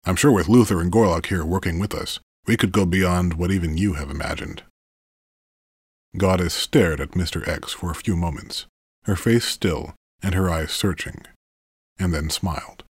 I'm 0.04 0.14
sure 0.14 0.30
with 0.30 0.48
Luther 0.48 0.80
and 0.80 0.92
Gorlock 0.92 1.26
here 1.26 1.44
working 1.44 1.80
with 1.80 1.94
us, 1.94 2.20
we 2.46 2.56
could 2.56 2.70
go 2.70 2.86
beyond 2.86 3.34
what 3.34 3.50
even 3.50 3.76
you 3.76 3.94
have 3.94 4.10
imagined. 4.10 4.62
Goddess 6.16 6.54
stared 6.54 7.00
at 7.00 7.10
Mr. 7.10 7.46
X 7.48 7.72
for 7.72 7.90
a 7.90 7.96
few 7.96 8.14
moments, 8.14 8.66
her 9.02 9.16
face 9.16 9.46
still 9.46 9.94
and 10.22 10.36
her 10.36 10.48
eyes 10.48 10.70
searching, 10.70 11.24
and 11.98 12.14
then 12.14 12.30
smiled. 12.30 12.84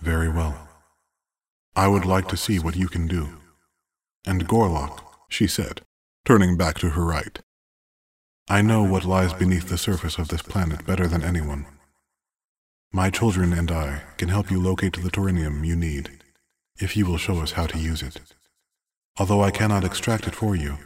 Very 0.00 0.30
well. 0.30 0.67
I 1.78 1.86
would 1.86 2.04
like 2.04 2.26
to 2.30 2.36
see 2.36 2.58
what 2.58 2.74
you 2.74 2.88
can 2.88 3.06
do. 3.06 3.38
And 4.26 4.48
Gorlock, 4.48 5.00
she 5.28 5.46
said, 5.46 5.82
turning 6.24 6.56
back 6.56 6.76
to 6.78 6.90
her 6.90 7.04
right. 7.04 7.38
I 8.48 8.62
know 8.62 8.82
what 8.82 9.04
lies 9.04 9.32
beneath 9.32 9.68
the 9.68 9.78
surface 9.78 10.18
of 10.18 10.26
this 10.26 10.42
planet 10.42 10.84
better 10.84 11.06
than 11.06 11.22
anyone. 11.22 11.66
My 12.90 13.10
children 13.10 13.52
and 13.52 13.70
I 13.70 14.02
can 14.16 14.28
help 14.28 14.50
you 14.50 14.60
locate 14.60 14.94
the 14.94 15.08
torinium 15.08 15.64
you 15.64 15.76
need, 15.76 16.24
if 16.80 16.96
you 16.96 17.06
will 17.06 17.16
show 17.16 17.38
us 17.38 17.52
how 17.52 17.68
to 17.68 17.78
use 17.78 18.02
it. 18.02 18.22
Although 19.16 19.44
I 19.44 19.52
cannot 19.52 19.84
extract 19.84 20.26
it 20.26 20.34
for 20.34 20.56
you, 20.56 20.78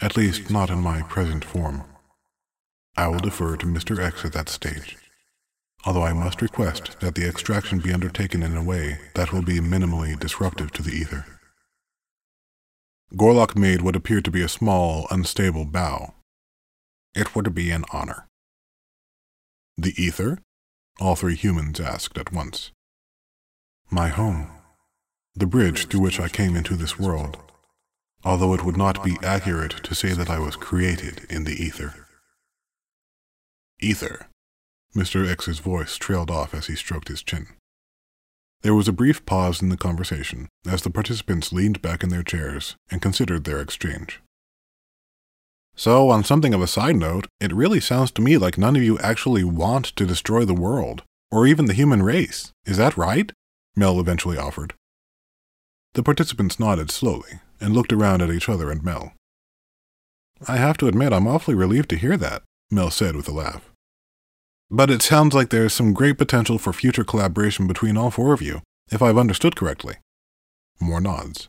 at 0.00 0.16
least 0.16 0.50
not 0.50 0.68
in 0.68 0.80
my 0.80 1.02
present 1.02 1.44
form. 1.44 1.84
I 2.96 3.06
will 3.06 3.20
defer 3.20 3.56
to 3.56 3.66
Mr. 3.66 4.04
X 4.04 4.24
at 4.24 4.32
that 4.32 4.48
stage, 4.48 4.96
although 5.84 6.04
I 6.04 6.12
must 6.12 6.42
request 6.42 7.00
that 7.00 7.14
the 7.14 7.26
extraction 7.26 7.78
be 7.80 7.92
undertaken 7.92 8.42
in 8.42 8.56
a 8.56 8.62
way 8.62 8.98
that 9.14 9.32
will 9.32 9.42
be 9.42 9.60
minimally 9.60 10.18
disruptive 10.18 10.72
to 10.72 10.82
the 10.82 10.92
ether. 10.92 11.24
Gorlock 13.14 13.56
made 13.56 13.82
what 13.82 13.96
appeared 13.96 14.24
to 14.26 14.30
be 14.30 14.42
a 14.42 14.48
small, 14.48 15.06
unstable 15.10 15.64
bow. 15.64 16.14
It 17.14 17.34
would 17.34 17.54
be 17.54 17.70
an 17.70 17.84
honor. 17.92 18.26
The 19.76 19.94
ether? 19.96 20.38
all 21.00 21.16
three 21.16 21.34
humans 21.34 21.80
asked 21.80 22.18
at 22.18 22.32
once. 22.32 22.70
My 23.90 24.08
home, 24.08 24.50
the 25.34 25.46
bridge 25.46 25.86
through 25.86 26.00
which 26.00 26.20
I 26.20 26.28
came 26.28 26.54
into 26.54 26.76
this 26.76 26.98
world, 26.98 27.38
although 28.22 28.52
it 28.54 28.64
would 28.64 28.76
not 28.76 29.02
be 29.02 29.16
accurate 29.22 29.82
to 29.84 29.94
say 29.94 30.12
that 30.12 30.28
I 30.28 30.38
was 30.38 30.56
created 30.56 31.26
in 31.30 31.44
the 31.44 31.54
ether. 31.54 32.06
Ether. 33.80 34.29
Mr. 34.94 35.28
X's 35.28 35.60
voice 35.60 35.96
trailed 35.96 36.30
off 36.30 36.52
as 36.52 36.66
he 36.66 36.74
stroked 36.74 37.08
his 37.08 37.22
chin. 37.22 37.46
There 38.62 38.74
was 38.74 38.88
a 38.88 38.92
brief 38.92 39.24
pause 39.24 39.62
in 39.62 39.68
the 39.68 39.76
conversation 39.76 40.48
as 40.68 40.82
the 40.82 40.90
participants 40.90 41.52
leaned 41.52 41.80
back 41.80 42.02
in 42.02 42.10
their 42.10 42.22
chairs 42.22 42.76
and 42.90 43.00
considered 43.00 43.44
their 43.44 43.60
exchange. 43.60 44.20
So, 45.76 46.10
on 46.10 46.24
something 46.24 46.52
of 46.52 46.60
a 46.60 46.66
side 46.66 46.96
note, 46.96 47.26
it 47.40 47.54
really 47.54 47.80
sounds 47.80 48.10
to 48.12 48.22
me 48.22 48.36
like 48.36 48.58
none 48.58 48.76
of 48.76 48.82
you 48.82 48.98
actually 48.98 49.44
want 49.44 49.86
to 49.96 50.04
destroy 50.04 50.44
the 50.44 50.52
world, 50.52 51.04
or 51.30 51.46
even 51.46 51.66
the 51.66 51.74
human 51.74 52.02
race. 52.02 52.50
Is 52.66 52.76
that 52.76 52.98
right? 52.98 53.32
Mel 53.76 53.98
eventually 53.98 54.36
offered. 54.36 54.74
The 55.94 56.02
participants 56.02 56.60
nodded 56.60 56.90
slowly 56.90 57.40
and 57.60 57.72
looked 57.72 57.92
around 57.92 58.20
at 58.20 58.30
each 58.30 58.48
other 58.48 58.70
and 58.70 58.84
Mel. 58.84 59.14
I 60.46 60.56
have 60.56 60.76
to 60.78 60.86
admit, 60.86 61.12
I'm 61.12 61.26
awfully 61.26 61.54
relieved 61.54 61.88
to 61.90 61.96
hear 61.96 62.16
that, 62.18 62.42
Mel 62.70 62.90
said 62.90 63.16
with 63.16 63.28
a 63.28 63.32
laugh. 63.32 63.70
But 64.70 64.90
it 64.90 65.02
sounds 65.02 65.34
like 65.34 65.50
there's 65.50 65.72
some 65.72 65.92
great 65.92 66.16
potential 66.16 66.56
for 66.58 66.72
future 66.72 67.02
collaboration 67.02 67.66
between 67.66 67.96
all 67.96 68.10
four 68.10 68.32
of 68.32 68.40
you, 68.40 68.62
if 68.90 69.02
I've 69.02 69.18
understood 69.18 69.56
correctly. 69.56 69.96
More 70.80 71.00
nods. 71.00 71.48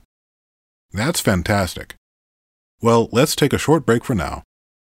That's 0.92 1.20
fantastic. 1.20 1.96
Well, 2.82 3.10
let's 3.12 3.36
take 3.36 3.54
a 3.54 3.60
short 3.60 3.86
break 3.86 4.04
for 4.04 4.16
now, 4.16 4.42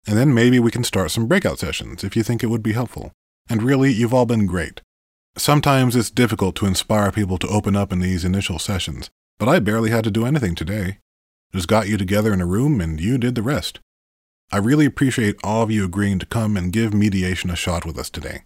and 0.07 0.16
then 0.16 0.33
maybe 0.33 0.59
we 0.59 0.71
can 0.71 0.83
start 0.83 1.11
some 1.11 1.27
breakout 1.27 1.59
sessions 1.59 2.03
if 2.03 2.16
you 2.16 2.23
think 2.23 2.42
it 2.42 2.49
would 2.49 2.62
be 2.62 2.73
helpful. 2.73 3.12
And 3.51 3.62
really, 3.62 3.92
you've 3.92 4.14
all 4.14 4.25
been 4.25 4.47
great. 4.47 4.81
Sometimes 5.37 5.95
it's 5.95 6.11
difficult 6.11 6.57
to 6.57 6.66
inspire 6.66 7.12
people 7.12 7.37
to 7.38 7.49
open 7.49 7.77
up 7.77 7.92
in 7.92 8.01
these 8.01 8.25
initial 8.25 8.59
sessions, 8.59 9.11
but 9.38 9.49
I 9.49 9.59
barely 9.59 9.90
had 9.90 10.05
to 10.05 10.11
do 10.11 10.25
anything 10.25 10.55
today. 10.55 10.99
Just 11.55 11.68
got 11.68 11.88
you 11.88 11.99
together 11.99 12.33
in 12.33 12.40
a 12.40 12.47
room 12.47 12.81
and 12.81 12.99
you 12.99 13.18
did 13.18 13.35
the 13.35 13.42
rest. 13.42 13.79
I 14.55 14.59
really 14.59 14.85
appreciate 14.85 15.37
all 15.43 15.62
of 15.62 15.71
you 15.71 15.83
agreeing 15.83 16.19
to 16.19 16.27
come 16.27 16.59
and 16.59 16.75
give 16.75 16.93
mediation 16.93 17.49
a 17.49 17.57
shot 17.57 17.87
with 17.87 17.99
us 17.99 18.11
today. 18.11 18.43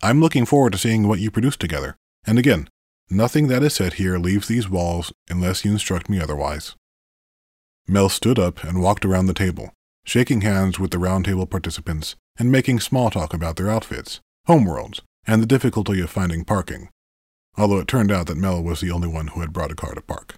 I'm 0.00 0.20
looking 0.20 0.46
forward 0.46 0.70
to 0.70 0.78
seeing 0.78 1.08
what 1.08 1.18
you 1.18 1.32
produce 1.32 1.56
together. 1.56 1.96
And 2.24 2.38
again, 2.38 2.70
nothing 3.10 3.48
that 3.48 3.64
is 3.64 3.74
said 3.74 3.94
here 3.94 4.18
leaves 4.18 4.46
these 4.46 4.68
walls 4.68 5.12
unless 5.28 5.64
you 5.64 5.72
instruct 5.72 6.08
me 6.08 6.20
otherwise. 6.20 6.76
Mel 7.88 8.08
stood 8.08 8.38
up 8.38 8.62
and 8.62 8.80
walked 8.80 9.04
around 9.04 9.26
the 9.26 9.34
table, 9.34 9.72
shaking 10.04 10.42
hands 10.42 10.78
with 10.78 10.92
the 10.92 10.98
roundtable 10.98 11.50
participants 11.50 12.14
and 12.38 12.52
making 12.52 12.78
small 12.78 13.10
talk 13.10 13.34
about 13.34 13.56
their 13.56 13.68
outfits, 13.68 14.20
homeworlds, 14.46 15.00
and 15.26 15.42
the 15.42 15.46
difficulty 15.46 16.00
of 16.00 16.08
finding 16.08 16.44
parking. 16.44 16.88
although 17.58 17.78
it 17.78 17.88
turned 17.88 18.12
out 18.12 18.26
that 18.26 18.36
Mel 18.36 18.62
was 18.62 18.80
the 18.80 18.90
only 18.90 19.08
one 19.08 19.28
who 19.28 19.40
had 19.40 19.52
brought 19.52 19.72
a 19.72 19.74
car 19.74 19.94
to 19.94 20.02
park. 20.02 20.36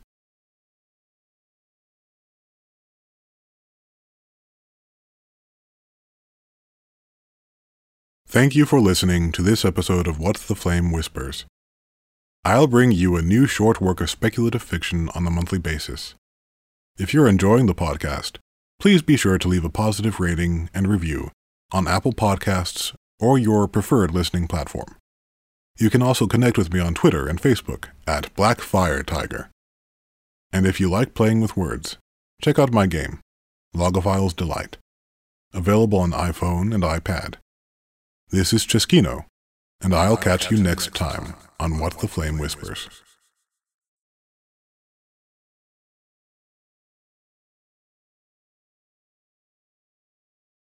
Thank 8.31 8.55
you 8.55 8.67
for 8.67 8.79
listening 8.79 9.33
to 9.33 9.41
this 9.43 9.65
episode 9.65 10.07
of 10.07 10.19
What 10.19 10.37
the 10.37 10.55
Flame 10.55 10.93
Whispers. 10.93 11.47
I'll 12.45 12.67
bring 12.67 12.93
you 12.93 13.17
a 13.17 13.23
new 13.23 13.47
short 13.47 13.81
work 13.81 14.03
of 14.03 14.11
speculative 14.11 14.63
fiction 14.63 15.09
on 15.15 15.27
a 15.27 15.31
monthly 15.31 15.59
basis. 15.59 16.15
If 16.99 17.15
you're 17.15 17.27
enjoying 17.27 17.65
the 17.65 17.75
podcast, 17.75 18.37
please 18.79 19.01
be 19.01 19.17
sure 19.17 19.39
to 19.39 19.49
leave 19.49 19.65
a 19.65 19.71
positive 19.71 20.21
rating 20.21 20.69
and 20.75 20.87
review 20.87 21.31
on 21.73 21.89
Apple 21.89 22.13
Podcasts 22.13 22.95
or 23.19 23.39
your 23.39 23.67
preferred 23.67 24.11
listening 24.11 24.47
platform. 24.47 24.97
You 25.79 25.89
can 25.89 26.03
also 26.03 26.27
connect 26.27 26.59
with 26.59 26.71
me 26.71 26.81
on 26.81 26.93
Twitter 26.93 27.27
and 27.27 27.41
Facebook 27.41 27.87
at 28.07 28.35
Blackfire 28.35 29.07
Tiger. 29.07 29.49
And 30.53 30.67
if 30.67 30.79
you 30.79 30.91
like 30.91 31.15
playing 31.15 31.41
with 31.41 31.57
words, 31.57 31.97
check 32.43 32.59
out 32.59 32.75
my 32.75 32.87
game, 32.87 33.21
Logophile's 33.75 34.35
Delight, 34.35 34.77
available 35.55 36.01
on 36.01 36.13
iPhone 36.13 36.75
and 36.75 36.85
iPad. 36.85 37.37
This 38.31 38.53
is 38.53 38.67
Cheskino, 38.67 39.25
and 39.81 39.95
I'll 39.95 40.19
catch 40.19 40.51
you 40.51 40.59
next 40.59 40.95
time 40.95 41.33
on 41.59 41.79
What 41.79 42.01
the 42.01 42.09
Flame 42.09 42.37
Whispers. 42.37 42.87